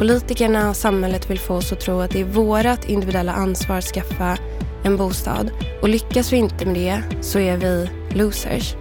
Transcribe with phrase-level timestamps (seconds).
[0.00, 3.84] politikerna och samhället vill få oss att tro att det är vårt individuella ansvar att
[3.84, 4.38] skaffa
[4.84, 5.50] en bostad.
[5.82, 8.74] Och lyckas vi inte med det så är vi losers,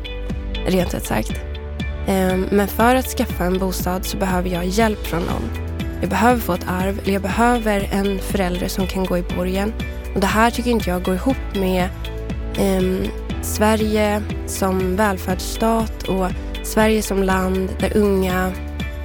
[0.68, 1.32] rent ut sagt.
[2.08, 5.50] Ehm, men för att skaffa en bostad så behöver jag hjälp från någon.
[6.02, 9.74] Jag behöver få ett arv, eller jag behöver en förälder som kan gå i borgen.
[10.16, 11.90] Och det här tycker inte jag går ihop med
[12.60, 13.04] um,
[13.42, 16.28] Sverige som välfärdsstat och
[16.64, 18.52] Sverige som land där unga,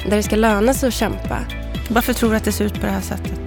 [0.09, 1.39] där det ska löna sig att kämpa.
[1.89, 3.41] Varför tror du att det ser ut på det här sättet?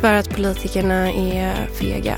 [0.00, 2.16] För att politikerna är fega.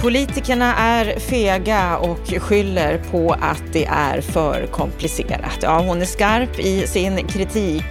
[0.00, 5.58] Politikerna är fega och skyller på att det är för komplicerat.
[5.62, 7.84] Ja, hon är skarp i sin kritik,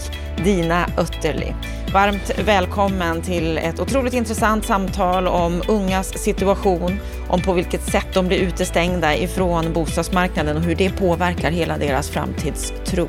[0.44, 1.56] Dina Ötterli.
[1.94, 8.28] Varmt välkommen till ett otroligt intressant samtal om ungas situation, om på vilket sätt de
[8.28, 13.08] blir utestängda ifrån bostadsmarknaden och hur det påverkar hela deras framtidstro.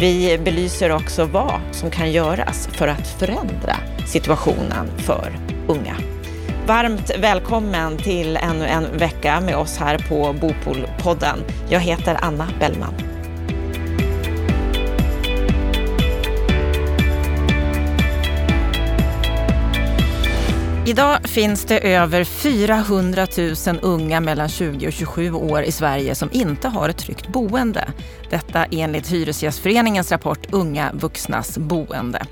[0.00, 5.96] Vi belyser också vad som kan göras för att förändra situationen för unga.
[6.66, 11.38] Varmt välkommen till ännu en vecka med oss här på Bopolpodden.
[11.68, 12.94] Jag heter Anna Bellman.
[20.88, 23.26] Idag finns det över 400
[23.66, 27.88] 000 unga mellan 20 och 27 år i Sverige som inte har ett tryggt boende.
[28.30, 32.26] Detta enligt Hyresgästföreningens rapport Unga vuxnas boende.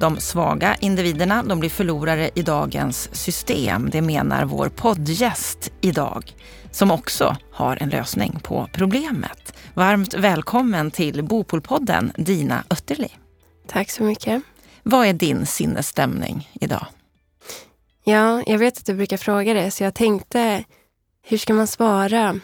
[0.00, 3.90] De svaga individerna de blir förlorare i dagens system.
[3.90, 6.34] Det menar vår poddgäst idag,
[6.70, 9.54] som också har en lösning på problemet.
[9.74, 13.08] Varmt välkommen till Bopolpodden, Dina Ötterli.
[13.68, 14.42] Tack så mycket.
[14.82, 16.86] Vad är din sinnesstämning idag?
[18.04, 20.64] Ja, jag vet att du brukar fråga det, så jag tänkte,
[21.22, 22.40] hur ska man svara?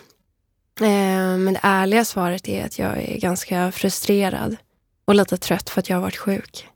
[0.81, 4.57] Eh, men det ärliga svaret är att jag är ganska frustrerad
[5.05, 6.69] och lite trött för att jag har varit sjuk.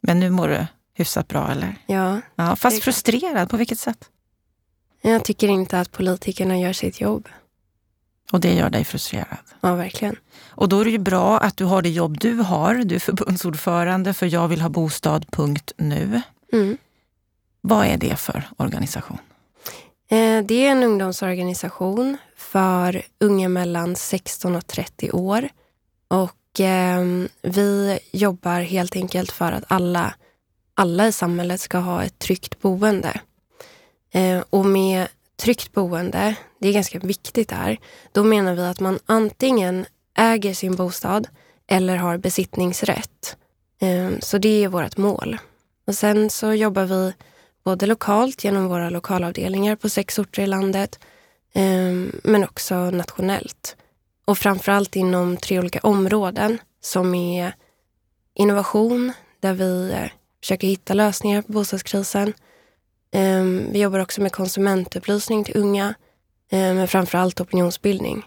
[0.00, 1.76] Men nu mår du hyfsat bra, eller?
[1.86, 2.20] Ja.
[2.34, 4.08] ja fast frustrerad, på vilket sätt?
[5.02, 7.28] Jag tycker inte att politikerna gör sitt jobb.
[8.32, 9.38] Och det gör dig frustrerad?
[9.60, 10.16] Ja, verkligen.
[10.48, 12.74] Och då är det ju bra att du har det jobb du har.
[12.74, 16.22] Du är förbundsordförande för Jag vill ha bostad.nu.
[16.52, 16.78] Mm.
[17.60, 19.18] Vad är det för organisation?
[20.08, 25.48] Eh, det är en ungdomsorganisation för unga mellan 16 och 30 år.
[26.08, 27.04] Och eh,
[27.42, 30.14] vi jobbar helt enkelt för att alla,
[30.74, 33.20] alla i samhället ska ha ett tryggt boende.
[34.12, 37.78] Eh, och med tryggt boende, det är ganska viktigt där,
[38.12, 41.28] då menar vi att man antingen äger sin bostad
[41.66, 43.36] eller har besittningsrätt.
[43.80, 45.38] Ehm, så det är vårt mål.
[45.86, 47.12] Och sen så jobbar vi
[47.64, 50.98] både lokalt genom våra lokalavdelningar på sex orter i landet,
[51.54, 53.76] ehm, men också nationellt.
[54.24, 57.54] Och framförallt inom tre olika områden som är
[58.34, 60.10] innovation, där vi eh,
[60.40, 62.32] försöker hitta lösningar på bostadskrisen.
[63.12, 65.94] Ehm, vi jobbar också med konsumentupplysning till unga,
[66.50, 68.24] ehm, men framförallt opinionsbildning.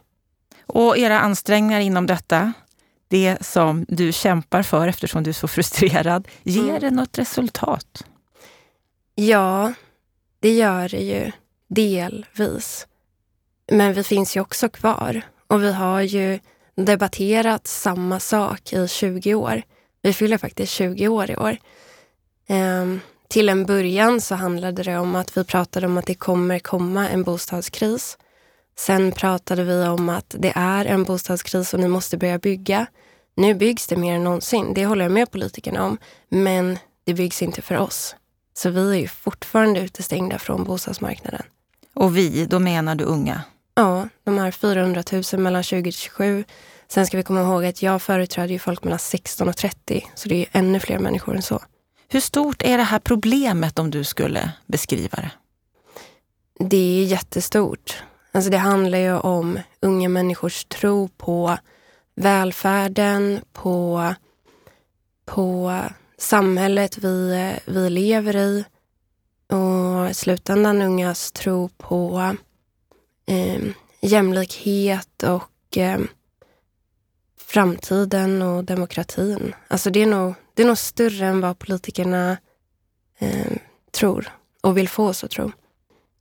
[0.66, 2.54] Och era ansträngningar inom detta,
[3.08, 6.80] det som du kämpar för eftersom du är så frustrerad, ger mm.
[6.80, 8.06] det något resultat?
[9.16, 9.74] Ja,
[10.40, 11.32] det gör det ju
[11.68, 12.88] delvis.
[13.72, 16.40] Men vi finns ju också kvar och vi har ju
[16.76, 19.64] debatterat samma sak i 20 år.
[20.02, 21.58] Vi fyller faktiskt 20 år i år.
[22.48, 26.60] Ehm, till en början så handlade det om att vi pratade om att det kommer
[26.60, 28.18] komma en bostadskris.
[28.78, 32.86] Sen pratade vi om att det är en bostadskris och ni måste börja bygga.
[33.36, 35.98] Nu byggs det mer än någonsin, det håller jag med politikerna om.
[36.30, 38.16] Men det byggs inte för oss.
[38.54, 41.42] Så vi är ju fortfarande utestängda från bostadsmarknaden.
[41.94, 43.42] Och vi, då menar du unga?
[43.76, 46.44] Ja, de här 400 000 mellan 20 till 27.
[46.88, 50.30] Sen ska vi komma ihåg att jag företräder ju folk mellan 16 och 30, så
[50.30, 51.62] det är ju ännu fler människor än så.
[52.08, 55.32] Hur stort är det här problemet om du skulle beskriva det?
[56.60, 58.04] Det är jättestort.
[58.32, 61.58] Alltså det handlar ju om unga människors tro på
[62.16, 64.14] välfärden, på,
[65.26, 65.80] på
[66.24, 68.66] samhället vi, vi lever i
[69.48, 72.36] och i slutändan ungas tro på
[73.26, 73.62] eh,
[74.02, 76.00] jämlikhet och eh,
[77.38, 79.56] framtiden och demokratin.
[79.68, 82.38] Alltså det är nog, det är nog större än vad politikerna
[83.20, 83.58] eh,
[83.92, 84.30] tror
[84.62, 85.52] och vill få oss att tro.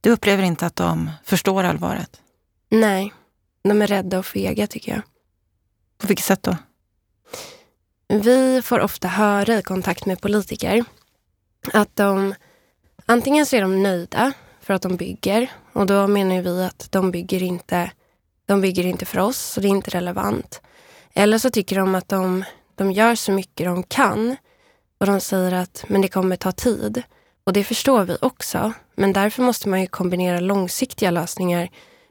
[0.00, 2.20] Du upplever inte att de förstår allvaret?
[2.69, 3.12] Nej,
[3.62, 5.02] de är rädda och fega tycker jag.
[5.98, 6.56] På vilket sätt då?
[8.12, 10.85] Vi får ofta höra i kontakt med politiker
[11.73, 12.35] att de
[13.06, 17.11] antingen så är de nöjda för att de bygger och då menar vi att de
[17.11, 17.91] bygger inte,
[18.47, 20.61] de bygger inte för oss så det är inte relevant.
[21.14, 22.44] Eller så tycker de att de,
[22.75, 24.37] de gör så mycket de kan
[24.99, 27.03] Och de säger att men det kommer ta tid.
[27.44, 28.73] Och det förstår vi också.
[28.94, 31.69] Men därför måste man ju kombinera långsiktiga lösningar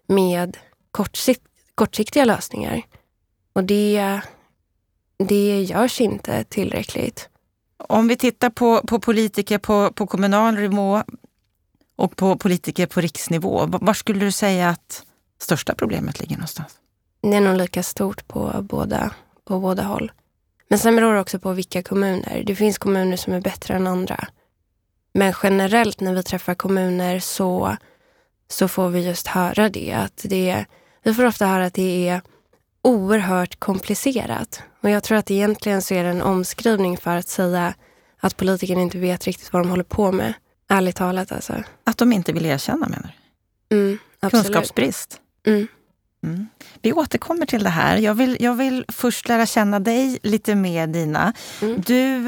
[0.07, 0.57] med
[0.91, 1.41] kortsikt,
[1.75, 2.81] kortsiktiga lösningar.
[3.53, 4.21] Och det,
[5.27, 7.29] det görs inte tillräckligt.
[7.77, 11.03] Om vi tittar på, på politiker på, på kommunal nivå
[11.95, 15.03] och på politiker på riksnivå, var skulle du säga att
[15.41, 16.75] största problemet ligger någonstans?
[17.21, 19.11] Det är nog lika stort på båda,
[19.45, 20.11] på båda håll.
[20.67, 22.43] Men sen beror det också på vilka kommuner.
[22.45, 24.27] Det finns kommuner som är bättre än andra.
[25.13, 27.77] Men generellt när vi träffar kommuner så,
[28.47, 29.93] så får vi just höra det.
[29.93, 30.65] Att det
[31.03, 32.21] vi får ofta höra att det är
[32.81, 34.63] oerhört komplicerat.
[34.81, 37.73] Och jag tror att egentligen så är det en omskrivning för att säga
[38.19, 40.33] att politikerna inte vet riktigt vad de håller på med.
[40.69, 41.53] Ärligt talat alltså.
[41.83, 43.15] Att de inte vill erkänna menar
[43.69, 43.75] du?
[43.75, 43.99] Mm,
[44.31, 45.19] Kunskapsbrist?
[45.47, 45.67] Mm.
[46.23, 46.47] Mm.
[46.81, 47.97] Vi återkommer till det här.
[47.97, 51.33] Jag vill, jag vill först lära känna dig lite mer Dina.
[51.61, 51.81] Mm.
[51.81, 52.27] Du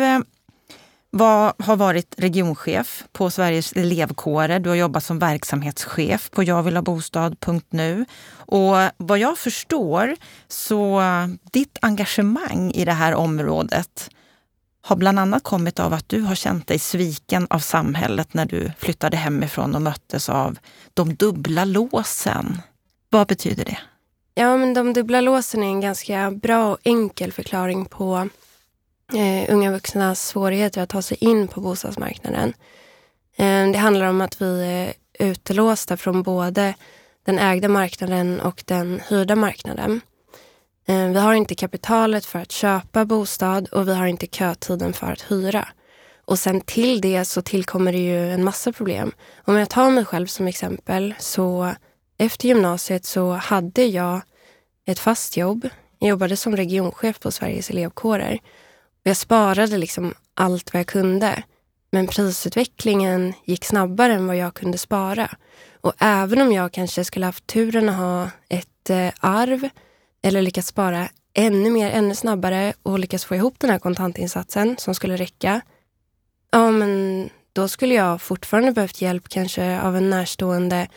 [1.15, 4.60] vad var, har varit regionchef på Sveriges elevkårer.
[4.60, 8.06] Du har jobbat som verksamhetschef på jagvillhabostad.nu.
[8.36, 10.15] Och vad jag förstår
[10.48, 11.01] så
[11.51, 14.10] ditt engagemang i det här området
[14.81, 18.71] har bland annat kommit av att du har känt dig sviken av samhället när du
[18.77, 20.59] flyttade hemifrån och möttes av
[20.94, 22.62] de dubbla låsen.
[23.09, 23.77] Vad betyder det?
[24.36, 28.30] Ja, men de dubbla låsen är en ganska bra och enkel förklaring på
[29.14, 32.54] eh, unga vuxnas svårigheter att ta sig in på bostadsmarknaden.
[33.36, 36.74] Eh, det handlar om att vi är utelåsta från både
[37.26, 40.02] den ägda marknaden och den hyrda marknaden.
[40.88, 45.12] Eh, vi har inte kapitalet för att köpa bostad och vi har inte kötiden för
[45.12, 45.68] att hyra.
[46.26, 49.12] Och sen till det så tillkommer det ju en massa problem.
[49.46, 51.76] Om jag tar mig själv som exempel så
[52.18, 54.22] efter gymnasiet så hade jag
[54.86, 55.70] ett fast jobb.
[56.00, 58.40] Jag jobbade som regionchef på Sveriges elevkårer.
[59.04, 61.44] Jag sparade liksom allt vad jag kunde.
[61.92, 65.30] Men prisutvecklingen gick snabbare än vad jag kunde spara.
[65.82, 69.70] Och även om jag kanske skulle haft turen att ha ett eh, arv
[70.22, 74.96] eller lyckats spara ännu mer, ännu snabbare och lyckas få ihop den här kontantinsatsen som
[74.96, 75.62] skulle räcka.
[76.52, 80.88] Ja, men då skulle jag fortfarande behövt hjälp kanske av en närstående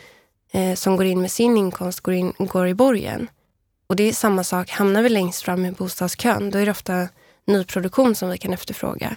[0.51, 3.29] eh, som går in med sin inkomst går, in, går i borgen.
[3.87, 7.07] Och det är samma sak, hamnar vi längst fram i bostadskön då är det ofta
[7.47, 9.15] nyproduktion som vi kan efterfråga.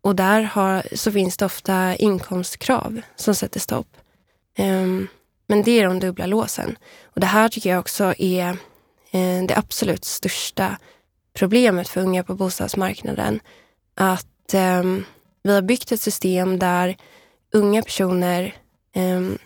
[0.00, 3.96] Och där har, så finns det ofta inkomstkrav som sätter stopp.
[4.58, 5.08] Um,
[5.46, 6.78] men det är de dubbla låsen.
[7.02, 8.50] Och det här tycker jag också är
[9.14, 10.78] uh, det absolut största
[11.32, 13.40] problemet för unga på bostadsmarknaden.
[13.94, 15.04] Att um,
[15.42, 16.96] vi har byggt ett system där
[17.52, 18.54] unga personer
[18.96, 19.38] um,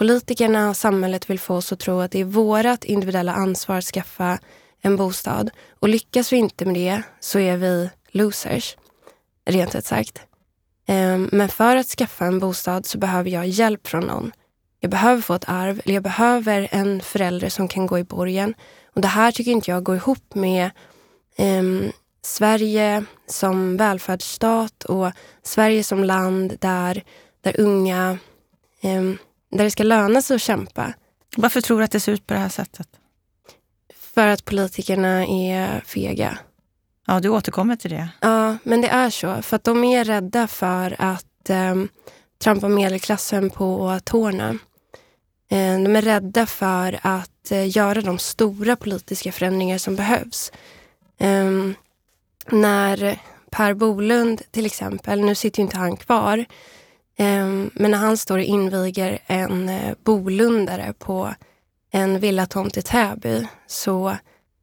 [0.00, 3.84] Politikerna och samhället vill få oss att tro att det är vårt individuella ansvar att
[3.84, 4.38] skaffa
[4.80, 5.50] en bostad.
[5.80, 8.76] Och lyckas vi inte med det så är vi losers,
[9.44, 10.20] rent ut sagt.
[10.86, 14.32] Ehm, men för att skaffa en bostad så behöver jag hjälp från någon.
[14.80, 18.54] Jag behöver få ett arv, eller jag behöver en förälder som kan gå i borgen.
[18.94, 20.70] Och det här tycker inte jag går ihop med
[21.38, 21.92] um,
[22.22, 25.12] Sverige som välfärdsstat och
[25.42, 27.04] Sverige som land där,
[27.40, 28.18] där unga
[28.82, 29.18] um,
[29.50, 30.94] där det ska löna sig att kämpa.
[31.36, 32.88] Varför tror du att det ser ut på det här sättet?
[34.14, 36.38] För att politikerna är fega.
[37.06, 38.08] Ja, du återkommer till det.
[38.20, 39.42] Ja, men det är så.
[39.42, 41.74] För att de är rädda för att eh,
[42.42, 44.48] trampa medelklassen på tårna.
[45.50, 50.52] Eh, de är rädda för att eh, göra de stora politiska förändringar som behövs.
[51.18, 51.70] Eh,
[52.46, 56.46] när Per Bolund till exempel, nu sitter ju inte han kvar,
[57.20, 61.34] Ehm, men när han står och inviger en eh, bolundare på
[61.90, 64.16] en villatomt i Täby så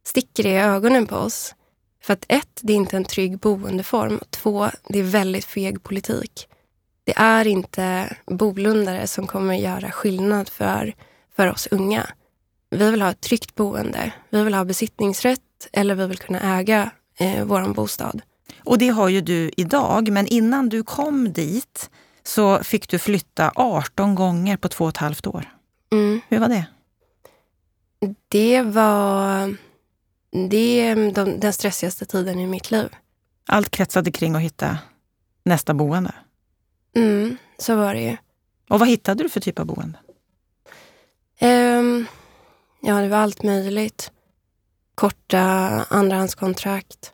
[0.06, 1.56] sticker det i ögonen på oss.
[2.04, 4.20] För att ett, det är inte en trygg boendeform.
[4.30, 6.48] Två, det är väldigt feg politik.
[7.04, 10.94] Det är inte bolundare som kommer göra skillnad för,
[11.36, 12.08] för oss unga.
[12.70, 14.12] Vi vill ha ett tryggt boende.
[14.30, 15.40] Vi vill ha besittningsrätt
[15.72, 18.22] eller vi vill kunna äga eh, vår bostad.
[18.64, 21.90] Och det har ju du idag, men innan du kom dit
[22.24, 25.50] så fick du flytta 18 gånger på två och ett halvt år.
[25.92, 26.22] Mm.
[26.28, 26.66] Hur var det?
[28.30, 29.56] Det var
[30.32, 32.90] det är de, den stressigaste tiden i mitt liv.
[33.46, 34.78] Allt kretsade kring att hitta
[35.44, 36.14] nästa boende?
[36.96, 38.18] Mm, så var det ju.
[38.70, 40.00] Och vad hittade du för typ av boende?
[41.42, 42.08] Um,
[42.82, 44.12] ja, det var allt möjligt.
[44.96, 45.40] Korta
[45.90, 47.14] andrahandskontrakt.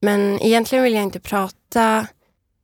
[0.00, 2.06] Men egentligen vill jag inte prata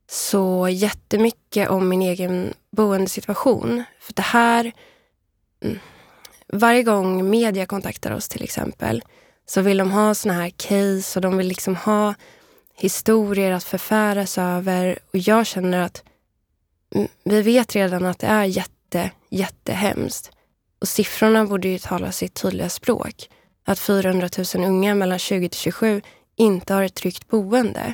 [0.09, 3.83] så jättemycket om min egen boendesituation.
[3.99, 4.71] För det här...
[6.53, 9.03] Mm, varje gång media kontaktar oss till exempel
[9.45, 12.13] så vill de ha såna här case och de vill liksom ha
[12.75, 16.03] historier att förfäras över och jag känner att
[17.23, 20.31] vi vet redan att det är jätte, jättehemskt.
[20.79, 23.29] Och siffrorna borde ju tala sitt tydliga språk.
[23.65, 26.01] Att 400 000 unga mellan 20 till 27
[26.35, 27.93] inte har ett tryggt boende.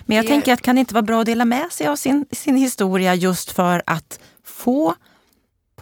[0.00, 0.28] Men jag det...
[0.28, 3.14] tänker att kan det inte vara bra att dela med sig av sin, sin historia
[3.14, 4.94] just för att få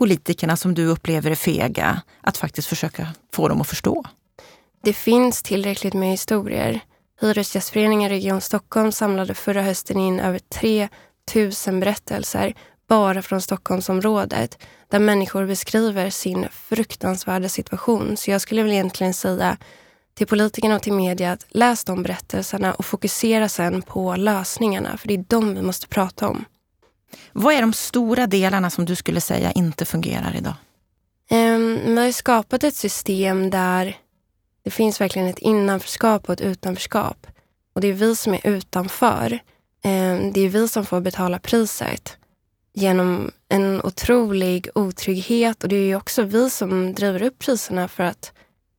[0.02, 4.04] politikerna som du upplever är fega att faktiskt försöka få dem att förstå?
[4.85, 6.80] Det finns tillräckligt med historier.
[7.21, 10.88] Hyresgästföreningen Region Stockholm samlade förra hösten in över 3
[11.66, 12.54] 000 berättelser
[12.88, 18.16] bara från Stockholmsområdet där människor beskriver sin fruktansvärda situation.
[18.16, 19.56] Så jag skulle väl egentligen säga
[20.14, 25.09] till politikerna och till media att läs de berättelserna och fokusera sen på lösningarna, för
[25.09, 26.44] det är de vi måste prata om.
[27.33, 30.54] Vad är de stora delarna som du skulle säga inte fungerar idag?
[31.31, 33.97] Um, vi har skapat ett system där
[34.64, 37.26] det finns verkligen ett innanförskap och ett utanförskap.
[37.73, 39.33] Och det är vi som är utanför.
[39.85, 42.16] Um, det är vi som får betala priset
[42.75, 48.02] genom en otrolig otrygghet och det är ju också vi som driver upp priserna för
[48.02, 48.33] att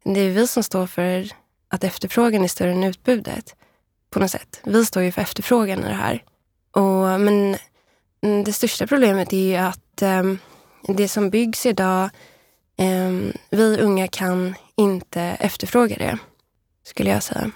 [0.04, 1.30] det är vi som står för
[1.68, 3.56] att efterfrågan är större än utbudet
[4.10, 4.60] på något sätt.
[4.64, 6.24] Vi står ju för efterfrågan i det här.
[6.72, 7.58] Och, men
[8.46, 10.40] det största problemet är ju att um,
[10.88, 12.10] det som byggs idag,
[12.78, 16.18] um, vi unga kan inte efterfråga det,
[16.84, 17.52] skulle jag säga.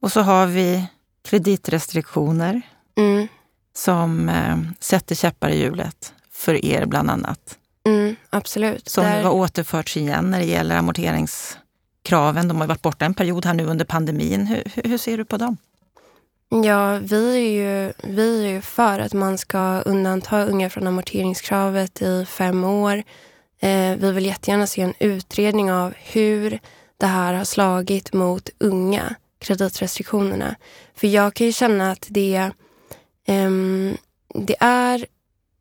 [0.00, 0.86] Och så har vi
[1.22, 2.62] kreditrestriktioner.
[2.96, 3.28] Mm
[3.74, 7.58] som eh, sätter käppar i hjulet för er bland annat.
[7.86, 8.88] Mm, absolut.
[8.88, 9.22] Som Där...
[9.22, 12.48] har återförts igen när det gäller amorteringskraven.
[12.48, 14.46] De har varit borta en period här nu under pandemin.
[14.46, 15.56] Hur, hur ser du på dem?
[16.54, 22.02] Ja, vi är, ju, vi är ju för att man ska undanta unga från amorteringskravet
[22.02, 23.02] i fem år.
[23.60, 26.58] Eh, vi vill jättegärna se en utredning av hur
[26.96, 30.54] det här har slagit mot unga, kreditrestriktionerna.
[30.94, 32.50] För jag kan ju känna att det
[33.26, 33.50] eh,
[34.34, 35.06] det, är,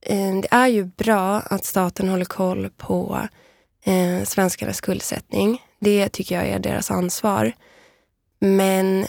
[0.01, 3.27] eh, det är ju bra att staten håller koll på
[3.83, 5.62] eh, svenskarnas skuldsättning.
[5.79, 7.51] Det tycker jag är deras ansvar.
[8.39, 9.05] Men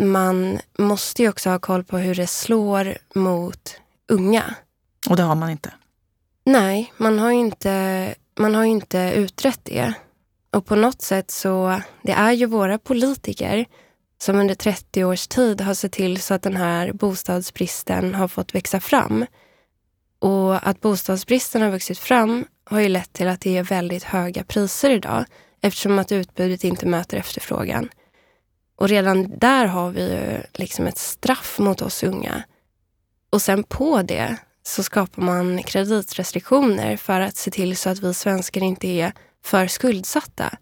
[0.00, 3.76] man måste ju också ha koll på hur det slår mot
[4.08, 4.54] unga.
[5.10, 5.72] Och det har man inte?
[6.44, 9.94] Nej, man har inte, man har inte utrett det.
[10.50, 13.66] Och på något sätt så, det är ju våra politiker
[14.22, 18.54] som under 30 års tid har sett till så att den här bostadsbristen har fått
[18.54, 19.26] växa fram.
[20.18, 24.44] Och att bostadsbristen har vuxit fram har ju lett till att det är väldigt höga
[24.44, 25.24] priser idag
[25.60, 27.88] eftersom att utbudet inte möter efterfrågan.
[28.82, 32.42] Och redan där har vi ju liksom ett straff mot oss unga.
[33.30, 38.14] Och sen på det så skapar man kreditrestriktioner för att se till så att vi
[38.14, 39.12] svenskar inte är
[39.44, 40.58] för skuldsatta.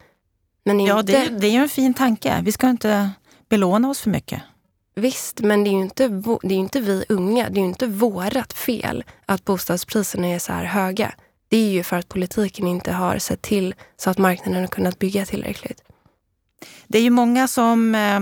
[0.64, 0.90] Men inte...
[0.90, 2.40] Ja, det, det är ju en fin tanke.
[2.42, 3.10] Vi ska inte
[3.48, 4.42] belåna oss för mycket.
[4.94, 6.08] Visst, men det är ju inte,
[6.42, 10.52] det är inte vi unga, det är ju inte vårat fel att bostadspriserna är så
[10.52, 11.14] här höga.
[11.48, 14.98] Det är ju för att politiken inte har sett till så att marknaden har kunnat
[14.98, 15.82] bygga tillräckligt.
[16.86, 18.20] Det är ju många som eh,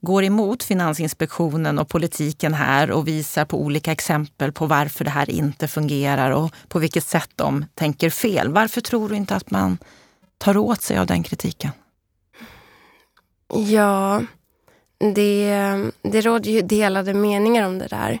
[0.00, 5.30] går emot Finansinspektionen och politiken här och visar på olika exempel på varför det här
[5.30, 8.48] inte fungerar och på vilket sätt de tänker fel.
[8.48, 9.78] Varför tror du inte att man
[10.38, 11.70] tar åt sig av den kritiken?
[13.54, 14.22] Ja,
[15.14, 15.54] det,
[16.02, 18.18] det råder ju delade meningar om det där.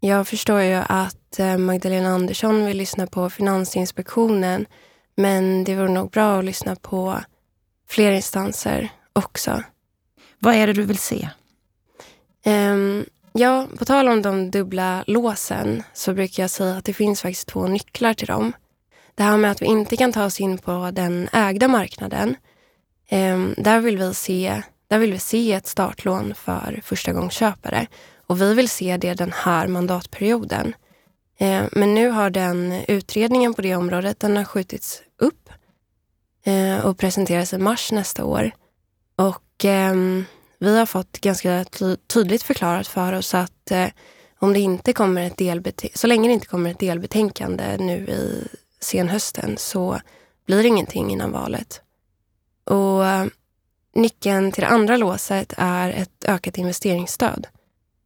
[0.00, 4.66] Jag förstår ju att eh, Magdalena Andersson vill lyssna på Finansinspektionen
[5.16, 7.20] men det vore nog bra att lyssna på
[7.92, 9.62] fler instanser också.
[10.38, 11.28] Vad är det du vill se?
[12.46, 17.22] Um, ja, på tal om de dubbla låsen så brukar jag säga att det finns
[17.22, 18.52] faktiskt två nycklar till dem.
[19.14, 22.36] Det här med att vi inte kan ta oss in på den ägda marknaden.
[23.10, 27.86] Um, där vill vi se där vill vi se ett startlån för förstagångsköpare
[28.26, 30.74] och vi vill se det den här mandatperioden.
[31.38, 35.02] Eh, men nu har den utredningen på det området den har skjutits
[36.44, 38.50] eh, och presenteras i mars nästa år.
[39.16, 39.94] Och eh,
[40.58, 41.64] vi har fått ganska
[42.06, 43.88] tydligt förklarat för oss att eh,
[44.38, 48.48] om det inte kommer ett så länge det inte kommer ett delbetänkande nu i
[48.80, 50.00] senhösten så
[50.46, 51.80] blir det ingenting innan valet.
[52.64, 53.26] Och eh,
[53.94, 57.46] Nyckeln till det andra låset är ett ökat investeringsstöd.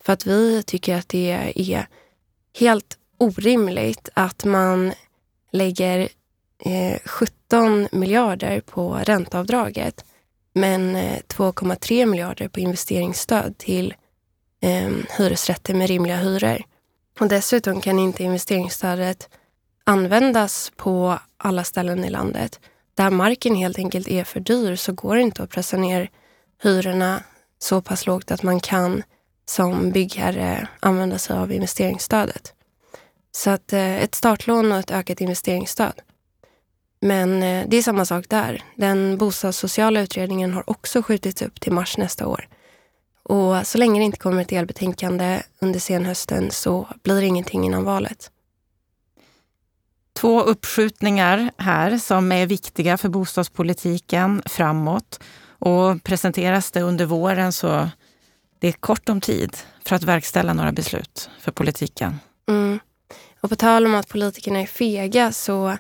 [0.05, 1.87] För att vi tycker att det är
[2.59, 4.93] helt orimligt att man
[5.53, 6.09] lägger
[6.65, 10.05] eh, 17 miljarder på ränteavdraget
[10.55, 13.95] men eh, 2,3 miljarder på investeringsstöd till
[14.63, 16.63] eh, hyresrätter med rimliga hyror.
[17.21, 19.29] Och dessutom kan inte investeringsstödet
[19.85, 22.61] användas på alla ställen i landet
[22.97, 26.11] där marken helt enkelt är för dyr så går det inte att pressa ner
[26.63, 27.23] hyrorna
[27.59, 29.03] så pass lågt att man kan
[29.49, 32.55] som byggherre använda sig av investeringsstödet.
[33.33, 36.01] Så att eh, ett startlån och ett ökat investeringsstöd.
[37.01, 38.63] Men eh, det är samma sak där.
[38.77, 42.49] Den bostadssociala utredningen har också skjutits upp till mars nästa år.
[43.23, 47.85] Och så länge det inte kommer ett delbetänkande under senhösten så blir det ingenting innan
[47.85, 48.31] valet.
[50.13, 55.21] Två uppskjutningar här som är viktiga för bostadspolitiken framåt.
[55.59, 57.89] Och presenteras det under våren så
[58.59, 62.21] det är kort om tid för att verkställa några beslut för politiken.
[62.49, 62.79] Mm.
[63.41, 65.77] Och på tal om att politikerna är fega så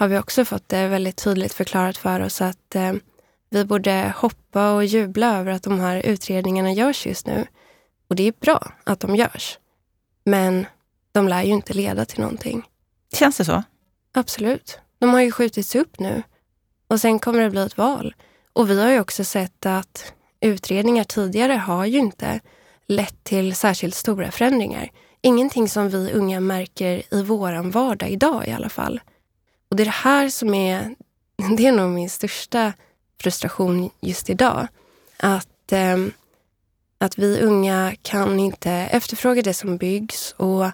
[0.00, 2.92] har vi också fått det väldigt tydligt förklarat för oss att eh,
[3.50, 7.46] vi borde hoppa och jubla över att de här utredningarna görs just nu.
[8.08, 9.58] Och det är bra att de görs.
[10.24, 10.66] Men
[11.12, 12.62] de lär ju inte leda till någonting.
[13.14, 13.62] Känns det så?
[14.14, 14.78] Absolut.
[14.98, 16.22] De har ju skjutits upp nu.
[16.88, 18.14] Och sen kommer det bli ett val.
[18.52, 22.40] Och vi har ju också sett att utredningar tidigare har ju inte
[22.86, 24.90] lett till särskilt stora förändringar.
[25.22, 29.00] Ingenting som vi unga märker i vår vardag idag i alla fall.
[29.70, 30.94] Och det är det här som är,
[31.56, 32.72] det är nog min största
[33.20, 34.66] frustration just idag.
[35.16, 35.96] Att, eh,
[36.98, 40.70] att vi unga kan inte efterfråga det som byggs och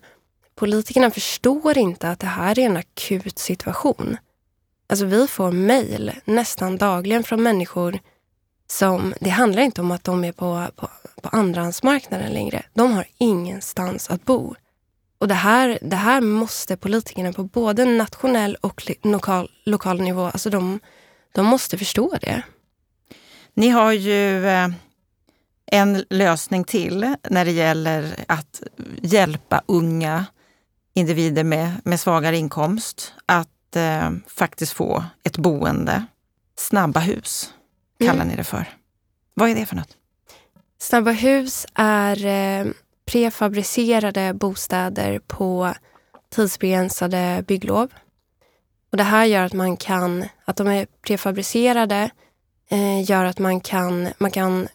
[0.54, 4.16] politikerna förstår inte att det här är en akut situation.
[4.88, 7.98] Alltså vi får mejl nästan dagligen från människor
[8.68, 10.88] som, det handlar inte om att de är på, på,
[11.22, 12.62] på andrahandsmarknaden längre.
[12.74, 14.54] De har ingenstans att bo.
[15.18, 20.50] Och det här, det här måste politikerna på både nationell och lokal, lokal nivå, alltså
[20.50, 20.80] de,
[21.32, 22.42] de måste förstå det.
[23.54, 24.68] Ni har ju eh,
[25.66, 28.62] en lösning till när det gäller att
[29.02, 30.26] hjälpa unga
[30.94, 36.04] individer med, med svagare inkomst att eh, faktiskt få ett boende.
[36.58, 37.52] Snabba hus
[37.98, 38.28] kallar mm.
[38.28, 38.64] ni det för.
[39.34, 39.96] Vad är det för något?
[40.78, 42.66] Snabba hus är eh,
[43.06, 45.74] prefabricerade bostäder på
[46.28, 47.88] tidsbegränsade bygglov.
[48.90, 52.10] Och det här gör att man kan, att de är prefabricerade
[52.70, 54.68] eh, gör att man kan, man kan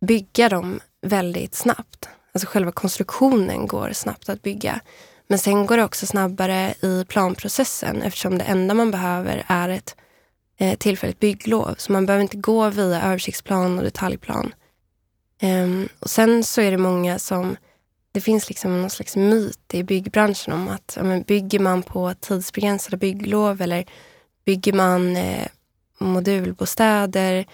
[0.00, 2.08] bygga dem väldigt snabbt.
[2.32, 4.80] Alltså själva konstruktionen går snabbt att bygga.
[5.26, 9.96] Men sen går det också snabbare i planprocessen eftersom det enda man behöver är ett
[10.58, 11.74] eh, tillfälligt bygglov.
[11.78, 14.54] Så man behöver inte gå via översiktsplan och detaljplan.
[15.40, 17.56] Ehm, och sen så är det många som
[18.12, 22.14] det finns liksom någon slags myt i byggbranschen om att ja, men bygger man på
[22.14, 23.84] tidsbegränsade bygglov eller
[24.44, 25.46] bygger man eh,
[25.98, 27.46] modulbostäder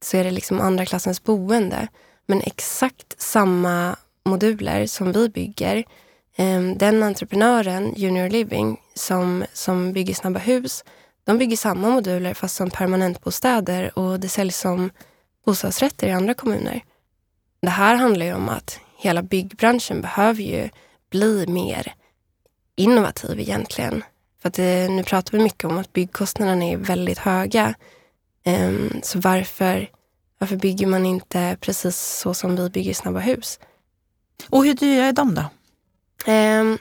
[0.00, 1.88] så är det liksom andra klassens boende.
[2.26, 5.76] Men exakt samma moduler som vi bygger,
[6.36, 10.84] eh, den entreprenören, Junior Living, som, som bygger snabba hus,
[11.24, 14.90] de bygger samma moduler fast som permanentbostäder och det säljs som
[15.44, 16.80] bostadsrätter i andra kommuner.
[17.62, 20.68] Det här handlar ju om att hela byggbranschen behöver ju
[21.10, 21.94] bli mer
[22.76, 24.04] innovativ egentligen.
[24.42, 27.74] För att det, nu pratar vi mycket om att byggkostnaderna är väldigt höga.
[28.46, 29.90] Um, så varför,
[30.38, 33.60] varför bygger man inte precis så som vi bygger snabba hus?
[34.48, 35.44] Och hur dyra är de då?
[36.32, 36.78] Um,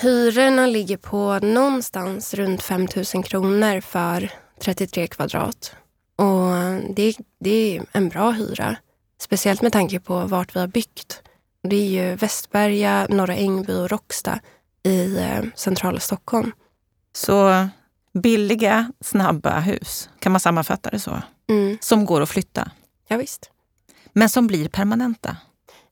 [0.00, 5.76] hyrorna ligger på någonstans runt 5 000 kronor för 33 kvadrat.
[6.16, 8.76] Och det, det är en bra hyra.
[9.18, 11.22] Speciellt med tanke på vart vi har byggt.
[11.62, 14.40] Det är ju Västberga, Norra Ängby och Råcksta
[14.82, 16.52] i eh, centrala Stockholm.
[17.12, 17.68] Så
[18.12, 21.22] billiga, snabba hus, kan man sammanfatta det så?
[21.48, 21.78] Mm.
[21.80, 22.70] Som går att flytta?
[23.08, 23.50] Ja, visst.
[24.12, 25.36] Men som blir permanenta?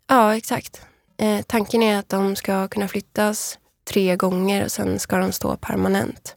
[0.06, 0.82] Ja, exakt.
[1.16, 5.56] Eh, tanken är att de ska kunna flyttas tre gånger och sen ska de stå
[5.56, 6.36] permanent.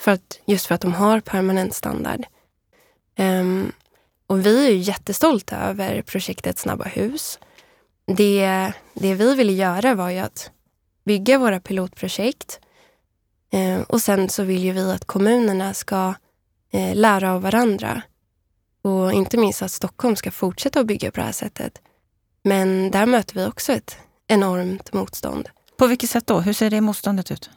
[0.00, 2.26] För att, just för att de har permanent standard.
[3.18, 3.72] Um,
[4.26, 7.38] och vi är jättestolta över projektet Snabba hus.
[8.06, 10.50] Det, det vi ville göra var ju att
[11.04, 12.60] bygga våra pilotprojekt
[13.52, 16.14] eh, och sen så vill ju vi att kommunerna ska
[16.72, 18.02] eh, lära av varandra.
[18.82, 21.82] Och inte minst att Stockholm ska fortsätta att bygga på det här sättet.
[22.42, 25.48] Men där möter vi också ett enormt motstånd.
[25.76, 26.40] På vilket sätt då?
[26.40, 27.50] Hur ser det motståndet ut?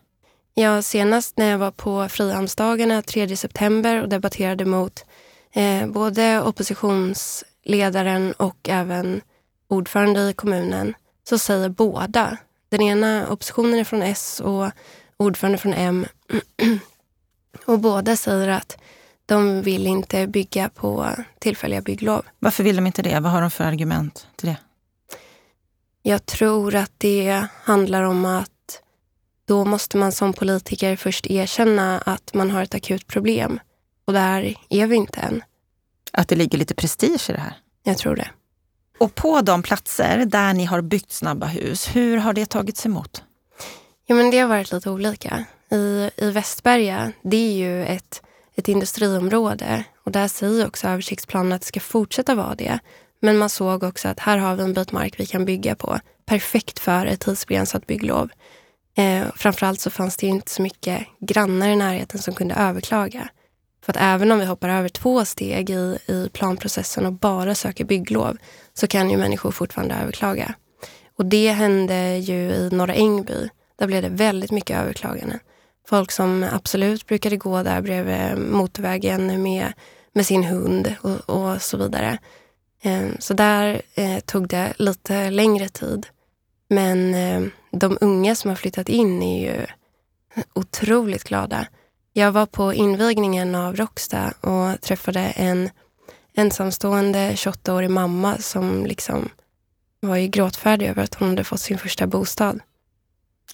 [0.54, 5.06] Ja, senast när jag var på Frihamnsdagarna 3 september och debatterade mot
[5.54, 9.22] eh, både oppositionsledaren och även
[9.68, 10.94] ordförande i kommunen,
[11.30, 12.38] så säger båda.
[12.70, 14.72] Den ena oppositionen är från S och
[15.18, 16.06] ordförande från M.
[17.66, 18.78] och båda säger att
[19.26, 21.10] de vill inte bygga på
[21.40, 22.26] tillfälliga bygglov.
[22.40, 23.20] Varför vill de inte det?
[23.20, 24.58] Vad har de för argument till det?
[26.02, 28.82] Jag tror att det handlar om att
[29.46, 33.60] då måste man som politiker först erkänna att man har ett akut problem.
[34.10, 35.44] Och där är vi inte än.
[36.12, 37.54] Att det ligger lite prestige i det här?
[37.84, 38.30] Jag tror det.
[39.00, 43.24] Och på de platser där ni har byggt snabba hus, hur har det tagits emot?
[44.06, 45.46] Ja, men det har varit lite olika.
[45.72, 48.22] I, i Västberga, det är ju ett,
[48.56, 52.80] ett industriområde och där säger också översiktsplanen att det ska fortsätta vara det.
[53.20, 56.00] Men man såg också att här har vi en bit mark vi kan bygga på.
[56.26, 58.30] Perfekt för ett tidsbegränsat bygglov.
[58.98, 63.30] Eh, framförallt så fanns det inte så mycket grannar i närheten som kunde överklaga.
[63.82, 67.86] För att även om vi hoppar över två steg i, i planprocessen och bara söker
[67.86, 68.38] bygglov
[68.74, 70.54] så kan ju människor fortfarande överklaga.
[71.18, 73.50] Och det hände ju i Norra Ängby.
[73.80, 75.40] Där blev det väldigt mycket överklaganden.
[75.88, 79.74] Folk som absolut brukade gå där bredvid motorvägen med,
[80.14, 82.18] med sin hund och, och så vidare.
[82.82, 86.08] Eh, så där eh, tog det lite längre tid.
[86.70, 89.66] Men eh, de unga som har flyttat in är ju
[90.54, 91.68] otroligt glada.
[92.14, 95.70] Jag var på invigningen av Rocksta och träffade en
[96.34, 99.30] ensamstående 28-årig mamma som liksom
[100.00, 102.60] var ju gråtfärdig över att hon hade fått sin första bostad.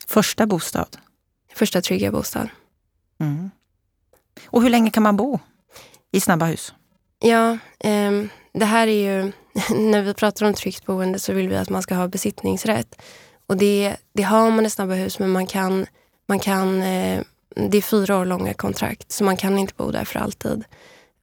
[0.07, 0.97] Första bostad?
[1.53, 2.49] Första trygga bostad.
[3.19, 3.51] Mm.
[4.45, 5.39] Och hur länge kan man bo
[6.11, 6.73] i snabba hus?
[7.19, 8.11] Ja, eh,
[8.53, 9.31] det här är ju...
[9.75, 13.01] När vi pratar om tryggt boende så vill vi att man ska ha besittningsrätt.
[13.47, 15.85] Och det, det har man i snabba hus, men man kan...
[16.27, 17.21] Man kan eh,
[17.55, 20.63] det är fyra år långa kontrakt, så man kan inte bo där för alltid.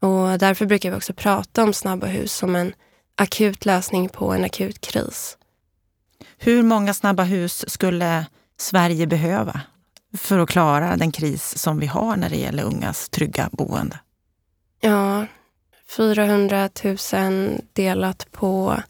[0.00, 2.72] Och därför brukar vi också prata om snabba hus som en
[3.14, 5.38] akut lösning på en akut kris.
[6.38, 8.26] Hur många snabba hus skulle
[8.58, 9.60] Sverige behöva
[10.16, 13.98] för att klara den kris som vi har när det gäller ungas trygga boende?
[14.80, 15.26] Ja,
[15.88, 16.96] 400 000
[17.72, 18.82] delat på,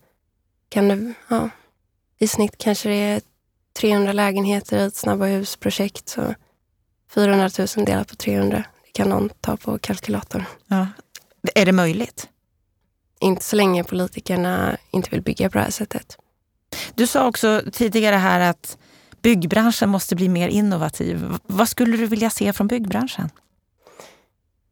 [0.68, 1.50] kan det, ja,
[2.18, 3.20] i snitt kanske det är
[3.80, 6.08] 300 lägenheter i ett snabba husprojekt.
[6.08, 6.34] Så
[7.14, 10.44] 400 000 delat på 300, det kan någon ta på kalkylatorn.
[10.66, 10.86] Ja.
[11.54, 12.28] Är det möjligt?
[13.20, 16.16] Inte så länge politikerna inte vill bygga på det här sättet.
[16.94, 18.78] Du sa också tidigare här att
[19.22, 21.38] byggbranschen måste bli mer innovativ.
[21.46, 23.30] Vad skulle du vilja se från byggbranschen?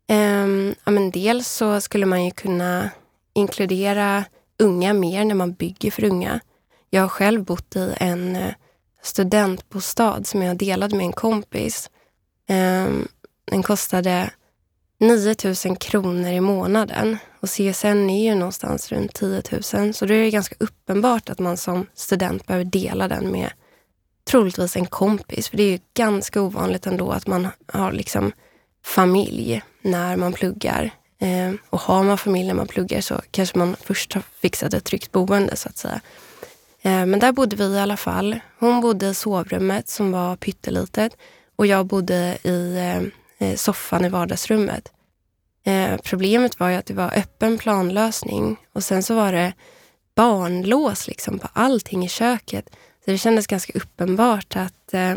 [0.09, 2.91] Um, ja, men dels så skulle man ju kunna
[3.33, 4.25] inkludera
[4.59, 6.41] unga mer när man bygger för unga.
[6.91, 8.55] Jag har själv bott i en eh,
[9.03, 11.91] studentbostad som jag delade med en kompis.
[12.51, 13.09] Ehm,
[13.45, 14.31] den kostade
[15.01, 15.35] 9
[15.67, 19.43] 000 kronor i månaden och CSN är ju någonstans runt 10
[19.75, 19.95] 000.
[19.95, 23.51] Så då är det ganska uppenbart att man som student behöver dela den med
[24.31, 25.49] troligtvis en kompis.
[25.49, 28.33] För det är ju ganska ovanligt ändå att man har liksom
[28.85, 30.91] familj när man pluggar.
[31.19, 34.85] Eh, och har man familj när man pluggar så kanske man först har fixat ett
[34.85, 36.01] tryggt boende så att säga.
[36.83, 38.41] Eh, men där bodde vi i alla fall.
[38.59, 41.17] Hon bodde i sovrummet som var pyttelitet
[41.61, 44.93] och jag bodde i eh, eh, soffan i vardagsrummet.
[45.65, 49.53] Eh, problemet var ju att det var öppen planlösning och sen så var det
[50.15, 52.71] barnlås liksom på allting i köket.
[53.05, 55.11] Så det kändes ganska uppenbart att eh,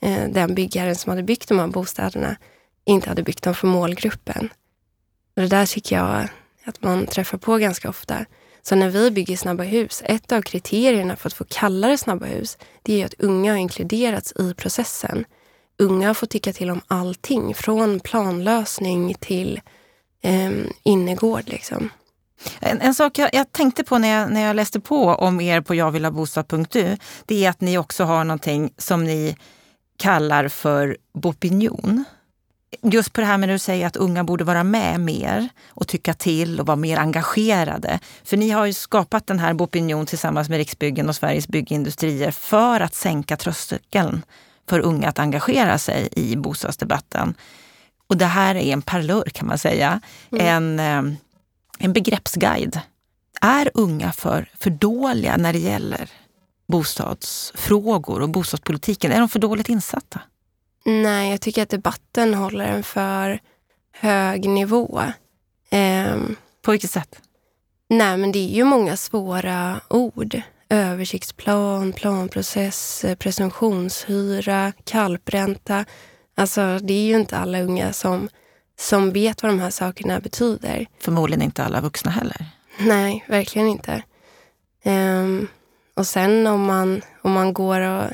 [0.00, 2.36] eh den byggaren som hade byggt de här bostäderna
[2.84, 4.48] inte hade byggt dem för målgruppen.
[5.36, 6.28] Och det där tycker jag
[6.64, 8.24] att man träffar på ganska ofta.
[8.62, 12.26] Så när vi bygger snabba hus, ett av kriterierna för att få kalla det snabba
[12.26, 15.24] hus, det är att unga har inkluderats i processen.
[15.78, 19.60] Unga får tycka till om allting, från planlösning till
[20.22, 20.50] eh,
[20.82, 21.42] innergård.
[21.46, 21.90] Liksom.
[22.60, 25.60] En, en, sak jag, jag, tänkte på när jag, när jag läste på om er
[25.60, 29.36] på jagvillhabostad.du, det är att ni också har någonting som ni
[29.96, 32.04] kallar för Bopinion.
[32.82, 35.88] Just på det här med att du säger att unga borde vara med mer och
[35.88, 37.98] tycka till och vara mer engagerade.
[38.24, 42.80] För ni har ju skapat den här Bopinion tillsammans med Riksbyggen och Sveriges Byggindustrier för
[42.80, 44.22] att sänka tröskeln
[44.68, 47.34] för unga att engagera sig i bostadsdebatten.
[48.06, 50.00] Och det här är en parlör kan man säga.
[50.32, 50.46] Mm.
[50.46, 51.18] En, eh,
[51.78, 52.80] en begreppsguide.
[53.40, 56.10] Är unga för, för dåliga när det gäller
[56.68, 59.12] bostadsfrågor och bostadspolitiken?
[59.12, 60.20] Är de för dåligt insatta?
[60.84, 63.40] Nej, jag tycker att debatten håller en för
[63.92, 65.02] hög nivå.
[65.70, 67.20] Um, På vilket sätt?
[67.88, 70.42] Nej, men det är ju många svåra ord.
[70.72, 75.84] Översiktsplan, planprocess, presumtionshyra, kalpränta.
[76.34, 78.28] Alltså, det är ju inte alla unga som,
[78.78, 80.86] som vet vad de här sakerna betyder.
[81.00, 82.46] Förmodligen inte alla vuxna heller.
[82.78, 84.02] Nej, verkligen inte.
[84.84, 85.48] Um,
[85.94, 88.10] och sen om man, om man går och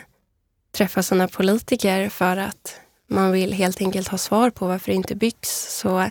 [0.73, 5.15] träffar sådana politiker för att man vill helt enkelt ha svar på varför det inte
[5.15, 6.11] byggs så,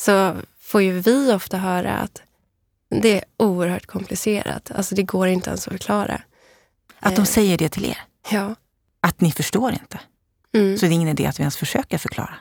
[0.00, 2.22] så får ju vi ofta höra att
[2.88, 4.70] det är oerhört komplicerat.
[4.70, 6.22] Alltså det går inte ens att förklara.
[7.00, 7.98] Att de säger det till er?
[8.30, 8.54] Ja.
[9.00, 10.00] Att ni förstår inte?
[10.54, 10.78] Mm.
[10.78, 12.34] Så det är ingen idé att vi ens försöker förklara?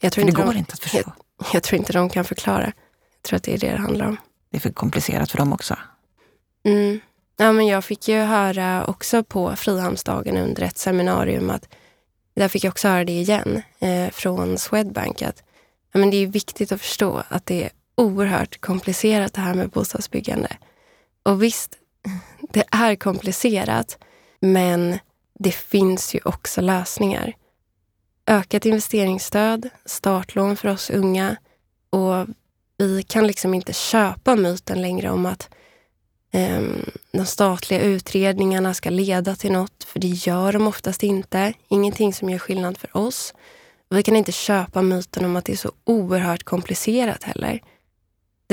[0.00, 1.12] Jag tror För det går de, inte att förstå?
[1.38, 2.64] Jag, jag, tror inte de kan förklara.
[2.64, 4.16] Jag tror att det är det det handlar om.
[4.50, 5.76] Det är för komplicerat för dem också?
[6.64, 7.00] Mm.
[7.36, 11.68] Ja, men jag fick ju höra också på Frihamnsdagen under ett seminarium att
[12.36, 15.42] där fick jag också höra det igen eh, från Swedbank att
[15.92, 19.70] ja, men det är viktigt att förstå att det är oerhört komplicerat det här med
[19.70, 20.56] bostadsbyggande.
[21.22, 21.78] Och visst,
[22.40, 23.98] det är komplicerat,
[24.40, 24.98] men
[25.38, 27.34] det finns ju också lösningar.
[28.26, 31.36] Ökat investeringsstöd, startlån för oss unga
[31.90, 32.26] och
[32.78, 35.48] vi kan liksom inte köpa myten längre om att
[36.32, 41.52] um, de statliga utredningarna ska leda till något, för det gör de oftast inte.
[41.68, 43.34] Ingenting som gör skillnad för oss.
[43.90, 47.60] Vi kan inte köpa myten om att det är så oerhört komplicerat heller.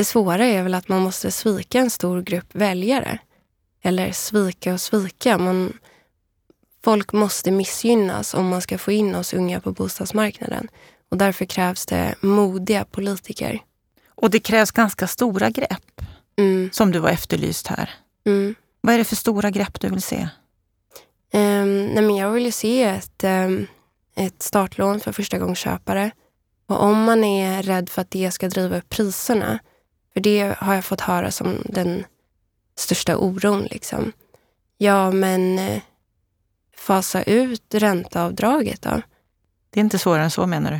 [0.02, 3.20] Det svåra är väl att man måste svika en stor grupp väljare.
[3.82, 5.38] Eller svika och svika.
[5.38, 5.74] Man,
[6.84, 10.68] folk måste missgynnas om man ska få in oss unga på bostadsmarknaden.
[11.10, 13.60] Och därför krävs det modiga politiker.
[14.10, 16.02] Och det krävs ganska stora grepp,
[16.38, 16.70] mm.
[16.74, 17.90] som du har efterlyst här.
[18.26, 18.56] Mm.
[18.82, 20.30] Vad är det för stora grepp du vill se?
[21.34, 23.68] Um, nej men jag vill ju se ett, um,
[24.16, 26.12] ett startlån för förstagångsköpare.
[26.68, 29.60] Och om man är rädd för att det ska driva upp priserna,
[30.14, 32.06] för det har jag fått höra som den
[32.76, 33.64] största oron.
[33.72, 34.12] Liksom.
[34.78, 35.82] Ja, men eh,
[36.78, 39.02] fasa ut ränteavdraget då?
[39.70, 40.80] Det är inte svårare än så menar du?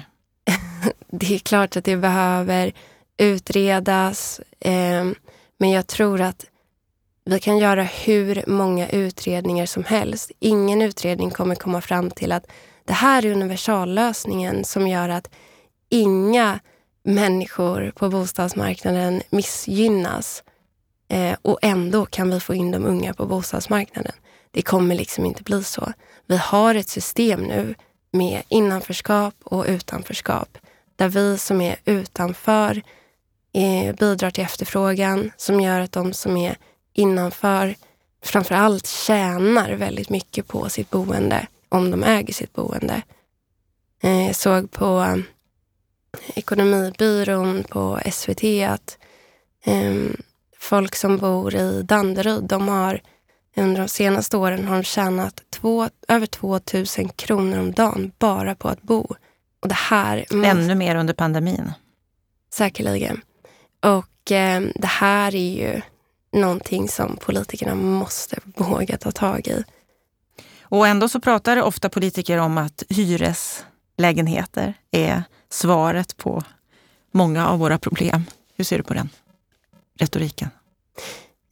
[1.18, 2.74] det är klart att det behöver
[3.18, 4.42] utredas.
[4.60, 5.06] Eh,
[5.58, 6.46] men jag tror att
[7.26, 10.32] vi kan göra hur många utredningar som helst.
[10.40, 12.48] Ingen utredning kommer komma fram till att
[12.86, 15.30] det här är universallösningen som gör att
[15.90, 16.60] inga
[17.04, 20.44] människor på bostadsmarknaden missgynnas.
[21.10, 24.14] Eh, och ändå kan vi få in de unga på bostadsmarknaden.
[24.52, 25.94] Det kommer liksom inte bli så.
[26.26, 27.76] Vi har ett system nu
[28.12, 30.58] med innanförskap och utanförskap.
[30.96, 32.82] Där vi som är utanför
[33.54, 36.58] eh, bidrar till efterfrågan som gör att de som är
[36.94, 37.76] innanför
[38.24, 43.02] framför allt tjänar väldigt mycket på sitt boende om de äger sitt boende.
[44.04, 45.22] Eh, jag såg på
[46.36, 48.98] Ekonomibyrån på SVT att
[49.64, 49.96] eh,
[50.58, 53.02] folk som bor i Danderyd, de har
[53.56, 58.56] under de senaste åren har de tjänat två, över 2 000 kronor om dagen bara
[58.56, 59.16] på att bo.
[59.60, 60.26] Och det här...
[60.46, 61.72] Ännu mer under pandemin.
[62.54, 63.22] Säkerligen.
[63.80, 65.82] Och eh, det här är ju
[66.34, 69.64] någonting som politikerna måste våga ta tag i.
[70.62, 72.84] Och ändå så pratar ofta politiker om att
[74.02, 76.44] lägenheter är svaret på
[77.12, 78.24] många av våra problem.
[78.56, 79.10] Hur ser du på den
[80.00, 80.50] retoriken?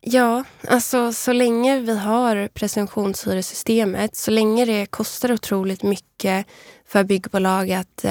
[0.01, 6.45] Ja, alltså så länge vi har presumtionshyresystemet, så länge det kostar otroligt mycket
[6.85, 8.05] för byggbolag att,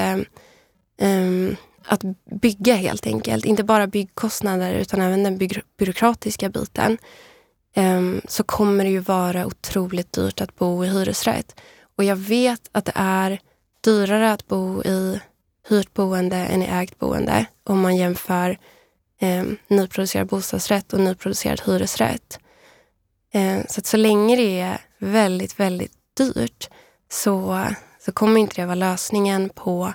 [1.01, 2.01] um, att
[2.41, 5.37] bygga helt enkelt, inte bara byggkostnader utan även den
[5.77, 6.97] byråkratiska biten,
[7.75, 11.59] um, så kommer det ju vara otroligt dyrt att bo i hyresrätt.
[11.95, 13.39] Och jag vet att det är
[13.81, 15.19] dyrare att bo i
[15.69, 18.57] hyrt boende än i ägt boende om man jämför
[19.19, 22.39] eh, nyproducerad bostadsrätt och nyproducerad hyresrätt.
[23.33, 26.69] Eh, så att så länge det är väldigt, väldigt dyrt
[27.11, 27.65] så,
[27.99, 29.93] så kommer inte det vara lösningen på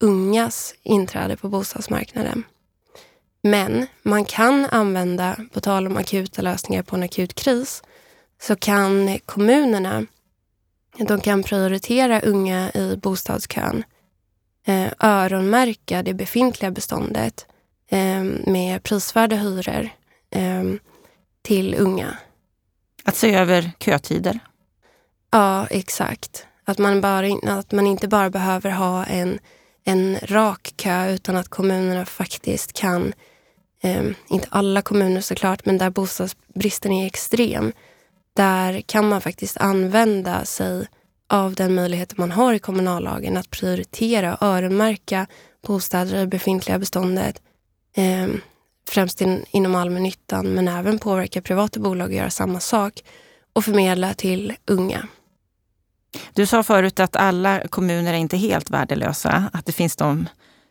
[0.00, 2.44] ungas inträde på bostadsmarknaden.
[3.42, 7.82] Men man kan använda, på tal om akuta lösningar på en akut kris,
[8.42, 10.06] så kan kommunerna
[10.98, 13.84] de kan prioritera unga i bostadskön,
[14.66, 17.46] eh, öronmärka det befintliga beståndet
[17.90, 19.88] eh, med prisvärda hyror
[20.30, 20.64] eh,
[21.42, 22.16] till unga.
[23.04, 24.38] Att se över kötider?
[25.30, 26.46] Ja, exakt.
[26.64, 29.38] Att man, bara, att man inte bara behöver ha en,
[29.84, 33.12] en rak kö utan att kommunerna faktiskt kan,
[33.82, 37.72] eh, inte alla kommuner såklart, men där bostadsbristen är extrem,
[38.36, 40.86] där kan man faktiskt använda sig
[41.28, 45.26] av den möjlighet man har i kommunallagen att prioritera och öronmärka
[45.66, 47.42] bostäder i befintliga beståndet
[47.96, 48.28] eh,
[48.88, 53.04] främst in, inom allmännyttan men även påverka privata bolag att göra samma sak
[53.52, 55.08] och förmedla till unga.
[56.32, 60.28] Du sa förut att alla kommuner är inte helt värdelösa, att det finns de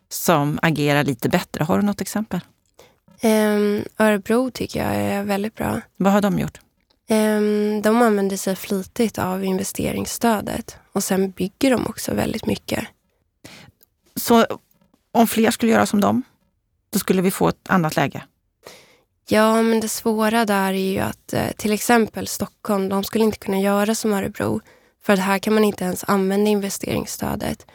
[0.08, 1.64] som agerar lite bättre.
[1.64, 2.40] Har du något exempel?
[3.22, 5.80] Um, Örebro tycker jag är väldigt bra.
[5.96, 6.60] Vad har de gjort?
[7.10, 12.84] Um, de använder sig flitigt av investeringsstödet och sen bygger de också väldigt mycket.
[14.16, 14.46] Så
[15.12, 16.22] om fler skulle göra som dem,
[16.92, 18.22] då skulle vi få ett annat läge?
[19.28, 23.38] Ja, men det svåra där är ju att eh, till exempel Stockholm, de skulle inte
[23.38, 24.60] kunna göra som Örebro.
[25.02, 27.66] För här kan man inte ens använda investeringsstödet.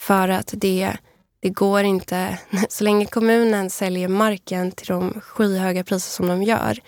[0.00, 0.96] För att det,
[1.40, 6.78] det går inte, så länge kommunen säljer marken till de skyhöga priser som de gör,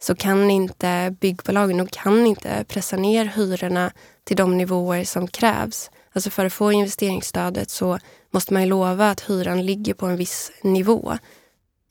[0.00, 3.92] så kan inte byggbolagen och kan inte pressa ner hyrorna
[4.24, 5.90] till de nivåer som krävs.
[6.12, 7.98] Alltså för att få investeringsstödet så
[8.30, 11.18] måste man lova att hyran ligger på en viss nivå.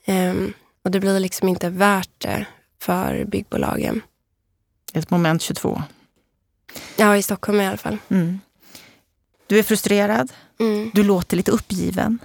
[0.08, 2.46] Um, och det blir liksom inte värt det
[2.80, 4.02] för byggbolagen.
[4.94, 5.84] Ett moment 22.
[6.96, 7.98] Ja, i Stockholm i alla fall.
[8.10, 8.40] Mm.
[9.48, 10.34] Du är frustrerad.
[10.60, 10.92] Mm.
[10.94, 12.20] Du låter lite uppgiven.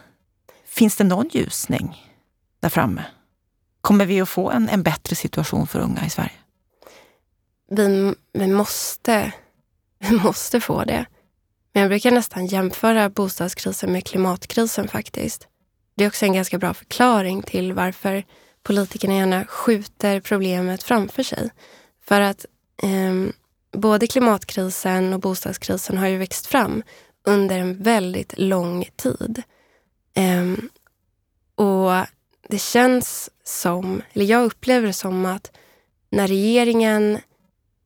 [0.66, 2.12] Finns det någon ljusning
[2.60, 3.04] där framme?
[3.82, 6.32] Kommer vi att få en, en bättre situation för unga i Sverige?
[7.70, 9.32] Vi, vi, måste,
[9.98, 11.06] vi måste få det.
[11.72, 15.48] Men jag brukar nästan jämföra bostadskrisen med klimatkrisen faktiskt.
[15.96, 18.24] Det är också en ganska bra förklaring till varför
[18.62, 21.50] politikerna gärna skjuter problemet framför sig.
[22.04, 22.46] För att
[22.82, 23.32] eh,
[23.72, 26.82] både klimatkrisen och bostadskrisen har ju växt fram
[27.24, 29.42] under en väldigt lång tid.
[30.14, 30.52] Eh,
[31.54, 32.06] och
[32.48, 35.50] det känns som, eller jag upplever det som att
[36.10, 37.14] när regeringen,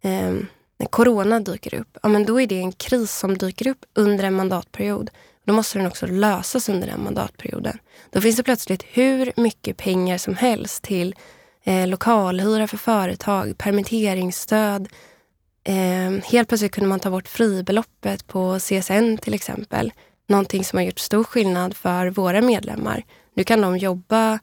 [0.02, 0.34] eh,
[0.78, 4.24] när corona dyker upp, ja men då är det en kris som dyker upp under
[4.24, 5.10] en mandatperiod.
[5.44, 7.78] Då måste den också lösas under den mandatperioden.
[8.10, 11.14] Då finns det plötsligt hur mycket pengar som helst till
[11.64, 14.88] eh, lokalhyra för företag, permitteringsstöd.
[15.64, 19.92] Eh, helt plötsligt kunde man ta bort fribeloppet på CSN till exempel.
[20.28, 23.04] Någonting som har gjort stor skillnad för våra medlemmar.
[23.36, 24.38] Nu kan de jobba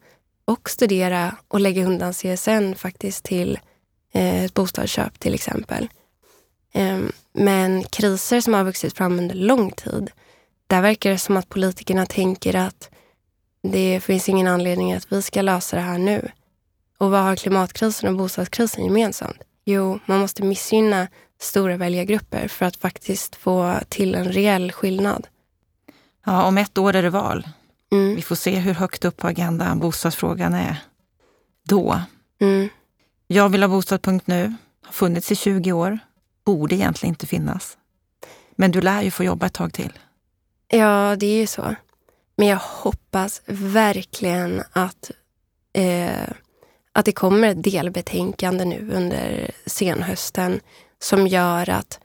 [0.45, 3.60] och studera och lägga undan CSN faktiskt till
[4.13, 5.89] eh, ett bostadsköp till exempel.
[6.73, 6.99] Eh,
[7.34, 10.12] men kriser som har vuxit fram under lång tid,
[10.67, 12.89] där verkar det som att politikerna tänker att
[13.63, 16.32] det finns ingen anledning att vi ska lösa det här nu.
[16.97, 19.41] Och vad har klimatkrisen och bostadskrisen gemensamt?
[19.65, 21.08] Jo, man måste missgynna
[21.41, 25.27] stora väljargrupper för att faktiskt få till en reell skillnad.
[26.25, 27.47] Ja, om ett år är det val.
[27.93, 28.15] Mm.
[28.15, 30.77] Vi får se hur högt upp på agendan bostadsfrågan är
[31.63, 32.01] då.
[32.41, 32.69] Mm.
[33.27, 34.53] Jag vill ha bostad.nu,
[34.84, 35.99] har funnits i 20 år,
[36.45, 37.77] borde egentligen inte finnas.
[38.56, 39.99] Men du lär ju få jobba ett tag till.
[40.67, 41.75] Ja, det är ju så.
[42.36, 45.12] Men jag hoppas verkligen att,
[45.73, 46.29] eh,
[46.91, 50.60] att det kommer ett delbetänkande nu under senhösten
[50.99, 51.99] som gör att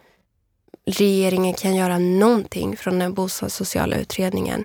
[0.86, 4.64] regeringen kan göra någonting från den bostadssociala utredningen.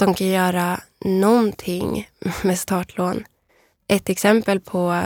[0.00, 2.08] De kan göra någonting
[2.42, 3.24] med startlån.
[3.88, 5.02] Ett exempel på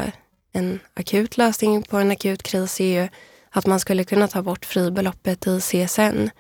[0.52, 3.08] en akut lösning på en akut kris är ju
[3.50, 6.30] att man skulle kunna ta bort fribeloppet i CSN.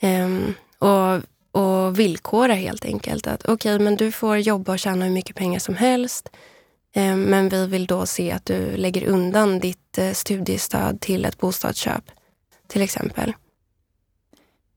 [0.00, 5.04] Ehm, och och villkora helt enkelt att okej, okay, men du får jobba och tjäna
[5.04, 6.28] hur mycket pengar som helst.
[6.94, 11.38] Eh, men vi vill då se att du lägger undan ditt eh, studiestöd till ett
[11.38, 12.04] bostadsköp,
[12.66, 13.32] till exempel.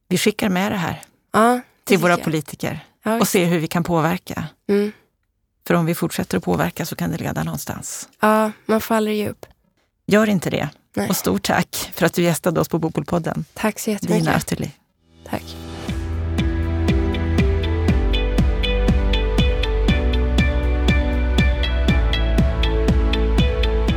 [0.07, 3.83] Vi skickar med det här ja, till våra politiker ja, och ser hur vi kan
[3.83, 4.43] påverka.
[4.69, 4.91] Mm.
[5.67, 8.09] För om vi fortsätter att påverka så kan det leda någonstans.
[8.19, 9.45] Ja, man faller ju upp.
[10.07, 10.69] Gör inte det.
[10.95, 11.09] Nej.
[11.09, 13.45] Och stort tack för att du gästade oss på Bopolpodden.
[13.53, 14.25] Tack så jättemycket.
[14.25, 14.71] Dina Österli.
[15.29, 15.55] Tack.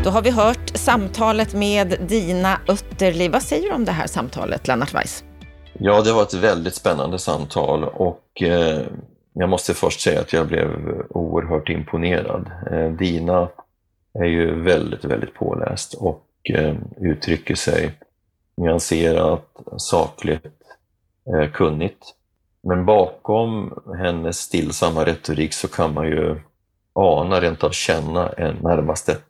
[0.05, 3.29] Då har vi hört samtalet med Dina Ötterli.
[3.29, 5.25] Vad säger du om det här samtalet, Lennart Weiss?
[5.81, 8.81] Ja, det var ett väldigt spännande samtal och eh,
[9.33, 10.69] jag måste först säga att jag blev
[11.11, 12.51] oerhört imponerad.
[12.71, 13.49] Eh, Dina
[14.15, 17.93] är ju väldigt, väldigt påläst och eh, uttrycker sig
[18.57, 20.63] nyanserat, sakligt,
[21.35, 22.15] eh, kunnigt.
[22.63, 26.41] Men bakom hennes stillsamma retorik så kan man ju
[26.93, 29.25] ana, rent av känna, en närmast ett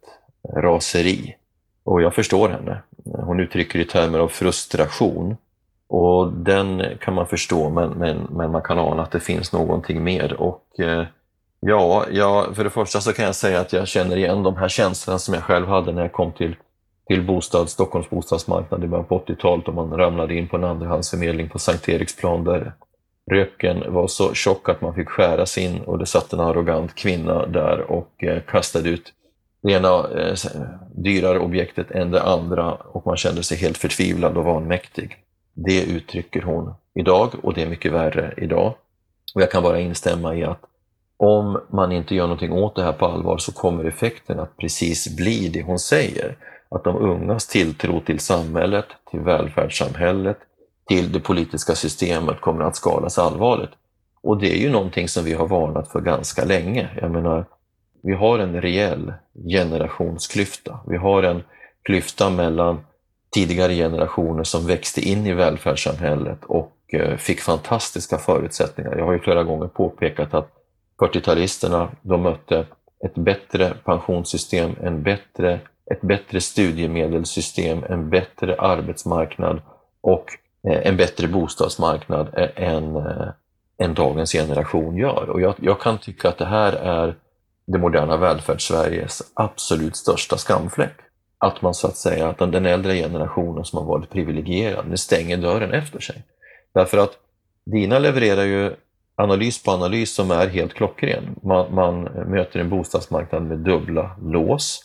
[0.56, 1.36] raseri.
[1.84, 2.82] Och jag förstår henne.
[3.04, 5.36] Hon uttrycker i termer av frustration.
[5.88, 10.04] Och den kan man förstå, men, men, men man kan ana att det finns någonting
[10.04, 10.32] mer.
[10.40, 11.06] Och eh,
[11.60, 14.68] ja, ja, för det första så kan jag säga att jag känner igen de här
[14.68, 16.56] känslorna som jag själv hade när jag kom till,
[17.06, 21.48] till bostad, Stockholms bostadsmarknad i början på 80-talet och man ramlade in på en andrahandsförmedling
[21.48, 22.72] på Sankt Eriksplan där
[23.30, 27.46] röken var så tjock att man fick skäras in och det satt en arrogant kvinna
[27.46, 29.12] där och eh, kastade ut
[29.62, 30.34] det ena eh,
[30.94, 35.16] dyrare objektet än det andra och man kände sig helt förtvivlad och vanmäktig.
[35.60, 38.74] Det uttrycker hon idag och det är mycket värre idag.
[39.34, 40.60] Och jag kan bara instämma i att
[41.16, 45.16] om man inte gör någonting åt det här på allvar så kommer effekten att precis
[45.16, 46.36] bli det hon säger.
[46.68, 50.38] Att de ungas tilltro till samhället, till välfärdssamhället,
[50.88, 53.70] till det politiska systemet kommer att skadas allvarligt.
[54.22, 56.88] Och det är ju någonting som vi har varnat för ganska länge.
[57.00, 57.44] Jag menar,
[58.02, 59.12] vi har en rejäl
[59.48, 60.80] generationsklyfta.
[60.86, 61.42] Vi har en
[61.82, 62.80] klyfta mellan
[63.30, 68.96] tidigare generationer som växte in i välfärdssamhället och eh, fick fantastiska förutsättningar.
[68.96, 70.50] Jag har ju flera gånger påpekat att
[70.98, 72.66] 40-talisterna de mötte
[73.04, 75.60] ett bättre pensionssystem, en bättre
[75.90, 79.60] ett bättre studiemedelssystem, en bättre arbetsmarknad
[80.00, 80.26] och
[80.68, 83.28] eh, en bättre bostadsmarknad än, eh,
[83.78, 85.30] än dagens generation gör.
[85.30, 87.16] Och jag, jag kan tycka att det här är
[87.66, 90.96] det moderna välfärdssveriges absolut största skamfläck.
[91.38, 95.36] Att man så att säga, att den äldre generationen som har varit privilegierad, nu stänger
[95.36, 96.22] dörren efter sig.
[96.74, 97.18] Därför att
[97.64, 98.76] Dina levererar ju
[99.16, 101.36] analys på analys som är helt klockren.
[101.42, 104.84] Man, man möter en bostadsmarknad med dubbla lås.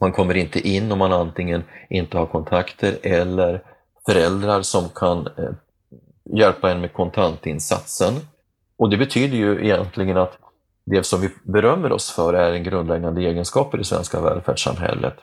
[0.00, 3.62] Man kommer inte in om man antingen inte har kontakter eller
[4.06, 5.50] föräldrar som kan eh,
[6.24, 8.14] hjälpa en med kontantinsatsen.
[8.76, 10.38] Och det betyder ju egentligen att
[10.84, 15.14] det som vi berömmer oss för är en grundläggande egenskap i det svenska välfärdssamhället.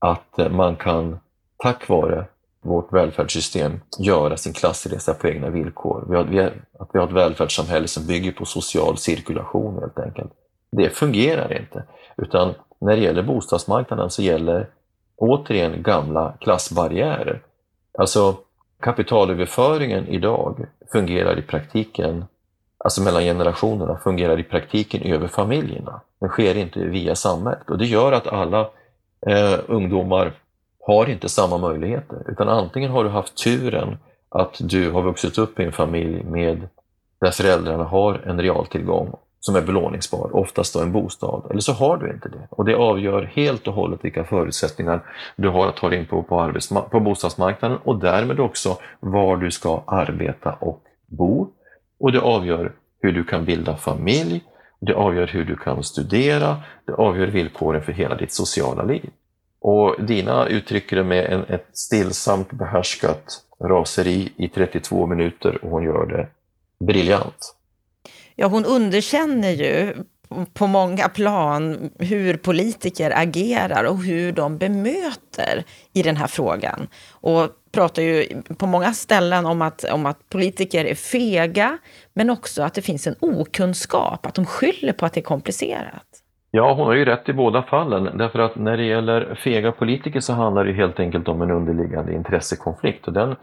[0.00, 1.18] Att eh, man kan,
[1.56, 2.24] tack vare
[2.62, 6.04] vårt välfärdssystem, göra sin klassresa på egna villkor.
[6.08, 9.98] Vi har, vi har, att vi har ett välfärdssamhälle som bygger på social cirkulation helt
[9.98, 10.32] enkelt.
[10.72, 11.84] Det fungerar inte.
[12.16, 14.68] Utan när det gäller bostadsmarknaden så gäller
[15.16, 17.42] återigen gamla klassbarriärer.
[17.98, 18.36] Alltså
[18.80, 22.24] kapitalöverföringen idag fungerar i praktiken
[22.84, 26.00] alltså mellan generationerna, fungerar i praktiken över familjerna.
[26.20, 28.70] Den sker inte via samhället och det gör att alla
[29.26, 30.32] eh, ungdomar
[30.86, 32.22] har inte samma möjligheter.
[32.28, 33.98] Utan antingen har du haft turen
[34.28, 36.68] att du har vuxit upp i en familj med
[37.20, 41.96] där föräldrarna har en realtillgång som är belåningsbar, oftast då en bostad, eller så har
[41.96, 42.48] du inte det.
[42.50, 45.02] Och det avgör helt och hållet vilka förutsättningar
[45.36, 46.52] du har att ta dig in på, på,
[46.90, 51.48] på bostadsmarknaden och därmed också var du ska arbeta och bo
[52.00, 54.44] och det avgör hur du kan bilda familj,
[54.80, 59.10] det avgör hur du kan studera, det avgör villkoren för hela ditt sociala liv.
[59.60, 63.24] Och Dina uttrycker det med en, ett stillsamt behärskat
[63.64, 66.28] raseri i 32 minuter och hon gör det
[66.86, 67.54] briljant.
[68.36, 69.94] Ja, hon underkänner ju
[70.52, 76.88] på många plan hur politiker agerar och hur de bemöter i den här frågan.
[77.10, 78.26] Och pratar ju
[78.58, 81.78] på många ställen om att, om att politiker är fega,
[82.14, 86.06] men också att det finns en okunskap, att de skyller på att det är komplicerat.
[86.50, 90.20] Ja, hon har ju rätt i båda fallen, därför att när det gäller fega politiker
[90.20, 93.36] så handlar det helt enkelt om en underliggande intressekonflikt och den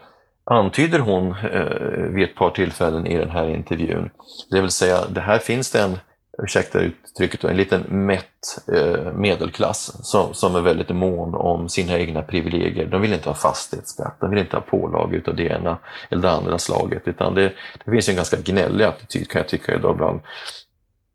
[0.43, 4.09] antyder hon eh, vid ett par tillfällen i den här intervjun.
[4.51, 5.99] Det vill säga, det här finns det en
[6.43, 12.21] ursäkta uttrycket, en liten mätt eh, medelklass som, som är väldigt mån om sina egna
[12.21, 12.85] privilegier.
[12.85, 15.77] De vill inte ha fastighetsskatt, de vill inte ha pålagor av det ena
[16.09, 17.53] eller det andra slaget, utan det,
[17.85, 20.19] det finns en ganska gnällig attityd kan jag tycka idag bland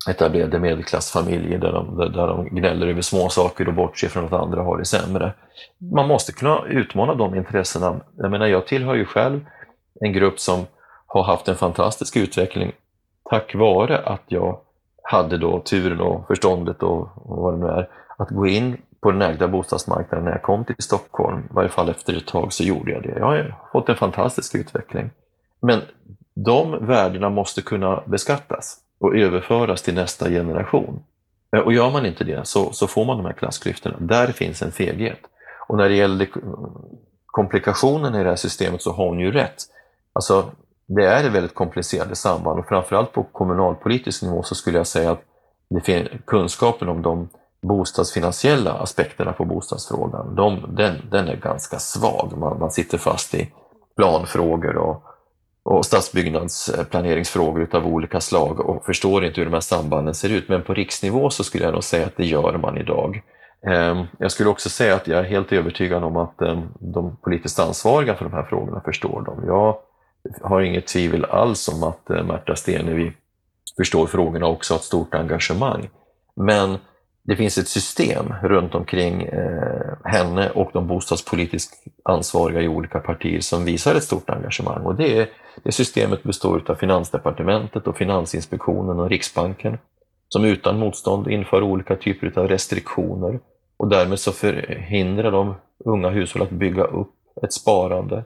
[0.09, 4.63] etablerade medelklassfamiljer där de, där de gnäller över små saker och bortser från att andra
[4.63, 5.33] har det sämre.
[5.93, 8.01] Man måste kunna utmana de intressena.
[8.17, 9.41] Jag menar, jag tillhör ju själv
[10.01, 10.67] en grupp som
[11.07, 12.73] har haft en fantastisk utveckling
[13.31, 14.61] tack vare att jag
[15.03, 19.11] hade då turen och förståndet och, och vad det nu är, att gå in på
[19.11, 21.39] den ägda bostadsmarknaden när jag kom till Stockholm.
[21.51, 23.19] I varje fall efter ett tag så gjorde jag det.
[23.19, 25.11] Jag har fått en fantastisk utveckling.
[25.61, 25.81] Men
[26.35, 31.03] de värdena måste kunna beskattas och överföras till nästa generation.
[31.57, 33.97] Eh, och gör man inte det så, så får man de här klassklyftorna.
[34.01, 35.21] Där finns en feghet.
[35.69, 36.29] Och när det gäller
[37.27, 39.63] komplikationen i det här systemet så har hon ju rätt.
[40.13, 40.51] Alltså,
[40.87, 45.11] det är ett väldigt komplicerade samband och framförallt på kommunalpolitisk nivå så skulle jag säga
[45.11, 45.23] att
[45.69, 47.29] det kunskapen om de
[47.63, 52.33] bostadsfinansiella aspekterna på bostadsfrågan, de, den, den är ganska svag.
[52.37, 53.53] Man, man sitter fast i
[53.97, 55.03] planfrågor och,
[55.63, 60.49] och stadsbyggnadsplaneringsfrågor av olika slag och förstår inte hur de här sambanden ser ut.
[60.49, 63.23] Men på riksnivå så skulle jag nog säga att det gör man idag.
[63.67, 67.59] Ehm, jag skulle också säga att jag är helt övertygad om att ehm, de politiskt
[67.59, 69.45] ansvariga för de här frågorna förstår dem.
[69.47, 69.77] Jag
[70.43, 73.13] har inget tvivel alls om att eh, Märta Stenevi
[73.77, 75.89] förstår frågorna och också har ett stort engagemang.
[76.37, 76.79] Men
[77.25, 83.41] det finns ett system runt omkring eh, henne och de bostadspolitiskt ansvariga i olika partier
[83.41, 84.83] som visar ett stort engagemang.
[84.83, 85.29] Och det,
[85.63, 89.79] det systemet består av Finansdepartementet och Finansinspektionen och Riksbanken
[90.29, 93.41] som utan motstånd inför olika typer av restriktioner
[93.77, 95.55] och därmed så förhindrar de
[95.85, 98.25] unga hushåll att bygga upp ett sparande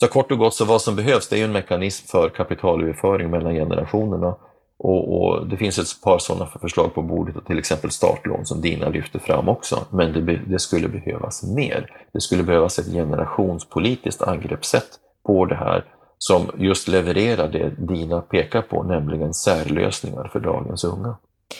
[0.00, 3.54] så kort och gott, så vad som behövs det är en mekanism för kapitalöverföring mellan
[3.54, 4.36] generationerna.
[4.78, 8.88] Och, och, Det finns ett par sådana förslag på bordet, till exempel startlån som Dina
[8.88, 9.86] lyfter fram också.
[9.90, 11.90] Men det, det skulle behövas mer.
[12.12, 14.88] Det skulle behövas ett generationspolitiskt angreppssätt
[15.26, 15.84] på det här
[16.18, 21.16] som just levererar det Dina pekar på, nämligen särlösningar för dagens unga.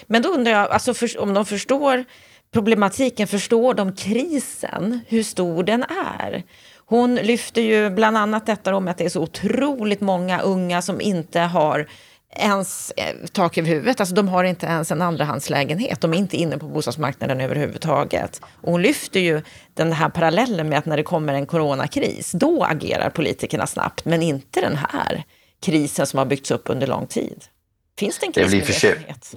[0.07, 2.05] Men då undrar jag, alltså för, om de förstår
[2.55, 6.42] problematiken, förstår de krisen, hur stor den är?
[6.86, 11.00] Hon lyfter ju bland annat detta om att det är så otroligt många unga som
[11.00, 11.86] inte har
[12.30, 14.00] ens eh, tak över huvudet.
[14.00, 16.00] Alltså, de har inte ens en andrahandslägenhet.
[16.00, 18.40] De är inte inne på bostadsmarknaden överhuvudtaget.
[18.61, 19.42] Och hon lyfter ju
[19.74, 24.22] den här parallellen med att när det kommer en coronakris, då agerar politikerna snabbt, men
[24.22, 25.24] inte den här
[25.62, 27.44] krisen som har byggts upp under lång tid.
[27.98, 29.34] Finns det en krismedvetenhet?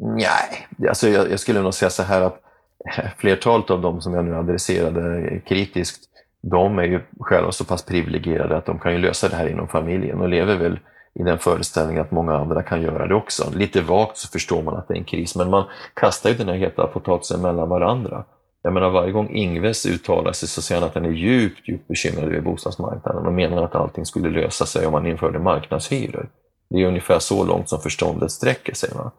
[0.00, 2.42] Nej, alltså jag, jag, skulle nog säga så här att
[3.18, 6.08] flertalet av dem som jag nu adresserade kritiskt,
[6.42, 9.68] de är ju själva så pass privilegierade att de kan ju lösa det här inom
[9.68, 10.78] familjen och lever väl
[11.14, 13.50] i den föreställningen att många andra kan göra det också.
[13.54, 15.64] Lite vagt så förstår man att det är en kris, men man
[15.94, 18.24] kastar ju den här heta potatisen mellan varandra.
[18.62, 21.88] Jag menar varje gång Ingves uttalar sig så säger han att han är djupt, djupt
[21.88, 26.28] bekymrad över bostadsmarknaden och menar att allting skulle lösa sig om man införde marknadshyror.
[26.70, 28.90] Det är ungefär så långt som förståndet sträcker sig.
[28.94, 29.10] Va?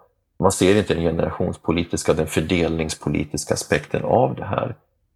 [0.43, 4.75] Man ser inte den generationspolitiska, den fördelningspolitiska aspekten av det här.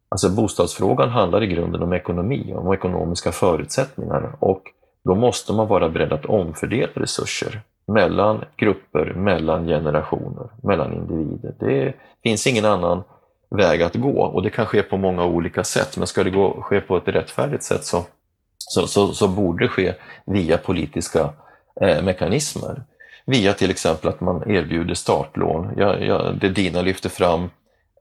[0.10, 4.62] Alltså bostadsfrågan handlar i grunden om ekonomi, om ekonomiska förutsättningar och
[5.04, 11.54] då måste man vara beredd att omfördela resurser mellan grupper, mellan generationer, mellan individer.
[11.60, 13.04] Det finns ingen annan
[13.50, 15.98] väg att gå och det kan ske på många olika sätt.
[15.98, 18.06] Men ska det gå, ske på ett rättfärdigt sätt så,
[18.58, 19.94] så, så, så borde det ske
[20.26, 21.30] via politiska
[21.82, 22.84] eh, mekanismer.
[23.28, 25.74] Via till exempel att man erbjuder startlån.
[25.78, 27.50] Ja, ja, det Dina lyfter fram,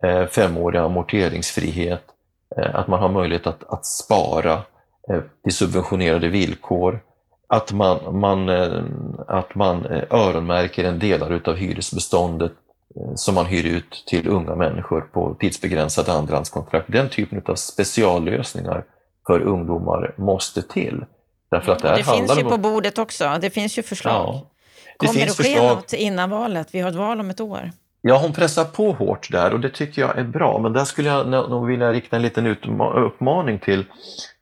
[0.02, 2.04] eh, femårig amorteringsfrihet,
[2.56, 4.62] eh, att man har möjlighet att, att spara
[5.08, 7.00] Eh, till subventionerade villkor,
[7.48, 8.82] att man, man, eh,
[9.26, 12.52] att man eh, öronmärker en delar av hyresbeståndet
[13.14, 16.92] som man hyr ut till unga människor på tidsbegränsade andrahandskontrakt.
[16.92, 18.84] Den typen av speciallösningar
[19.26, 21.04] för ungdomar måste till.
[21.50, 22.50] Därför att det, det finns ju om...
[22.50, 24.12] på bordet också, det finns ju förslag.
[24.12, 24.50] Ja,
[24.98, 25.76] det Kommer det ske förslag...
[25.76, 26.68] något innan valet?
[26.70, 27.70] Vi har ett val om ett år.
[28.00, 30.58] Ja, hon pressar på hårt där och det tycker jag är bra.
[30.58, 33.84] Men där skulle jag nog vilja rikta en liten uppmaning till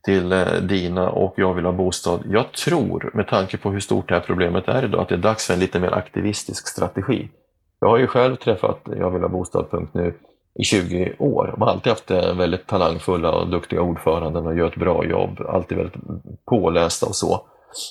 [0.04, 2.22] till eh, Dina och Jag vill ha bostad.
[2.30, 5.18] Jag tror, med tanke på hur stort det här problemet är idag, att det är
[5.18, 7.28] dags för en lite mer aktivistisk strategi.
[7.80, 10.14] Jag har ju själv träffat Jag vill ha bostad.nu
[10.60, 11.50] i 20 år.
[11.52, 15.40] De har alltid haft eh, väldigt talangfulla och duktiga ordföranden och gör ett bra jobb,
[15.48, 16.00] alltid väldigt
[16.44, 17.46] pålästa och så.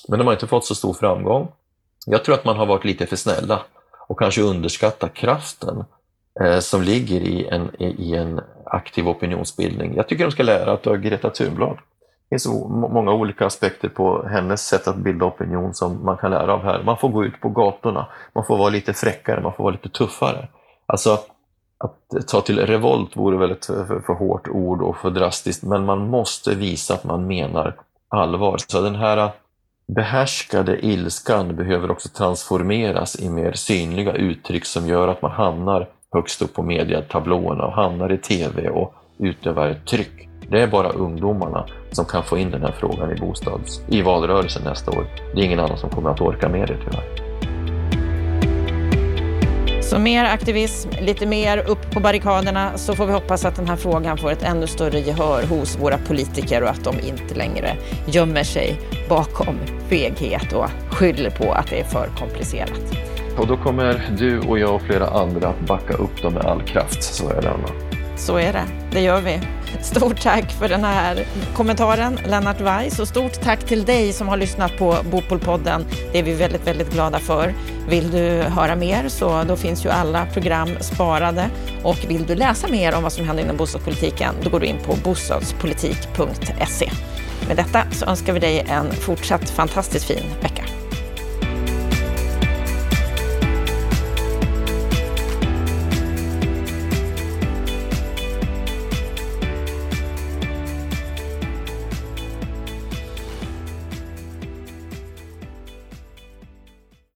[0.08, 1.48] Men de har inte fått så stor framgång.
[2.06, 3.62] Jag tror att man har varit lite för snälla
[4.08, 5.84] och kanske underskattat kraften
[6.40, 9.96] eh, som ligger i en, i en aktiv opinionsbildning.
[9.96, 11.76] Jag tycker de ska lära av Greta Thunblad.
[11.76, 16.52] Det finns många olika aspekter på hennes sätt att bilda opinion som man kan lära
[16.54, 16.82] av här.
[16.82, 19.88] Man får gå ut på gatorna, man får vara lite fräckare, man får vara lite
[19.88, 20.48] tuffare.
[20.86, 21.18] Alltså,
[21.78, 25.84] att ta till revolt vore väl ett för, för hårt ord och för drastiskt, men
[25.84, 27.76] man måste visa att man menar
[28.08, 28.56] allvar.
[28.66, 29.30] Så den här
[29.86, 36.42] behärskade ilskan behöver också transformeras i mer synliga uttryck som gör att man hamnar högst
[36.42, 40.28] upp på mediatablåerna och hamnar i tv och utövar ett tryck.
[40.48, 44.62] Det är bara ungdomarna som kan få in den här frågan i bostads i valrörelsen
[44.64, 45.06] nästa år.
[45.34, 47.23] Det är ingen annan som kommer att orka med det tyvärr.
[49.94, 53.76] Så mer aktivism, lite mer upp på barrikaderna så får vi hoppas att den här
[53.76, 57.76] frågan får ett ännu större gehör hos våra politiker och att de inte längre
[58.06, 62.80] gömmer sig bakom feghet och skyller på att det är för komplicerat.
[63.38, 66.62] Och då kommer du och jag och flera andra att backa upp dem med all
[66.62, 67.93] kraft, så är det Anna.
[68.16, 69.40] Så är det, det gör vi.
[69.82, 72.98] Stort tack för den här kommentaren, Lennart Weiss.
[72.98, 75.86] Och stort tack till dig som har lyssnat på Bopolpodden.
[76.12, 77.54] Det är vi väldigt, väldigt glada för.
[77.88, 81.50] Vill du höra mer så då finns ju alla program sparade.
[81.82, 84.78] Och vill du läsa mer om vad som händer inom bostadspolitiken, då går du in
[84.86, 86.90] på bostadspolitik.se.
[87.48, 90.83] Med detta så önskar vi dig en fortsatt fantastiskt fin vecka.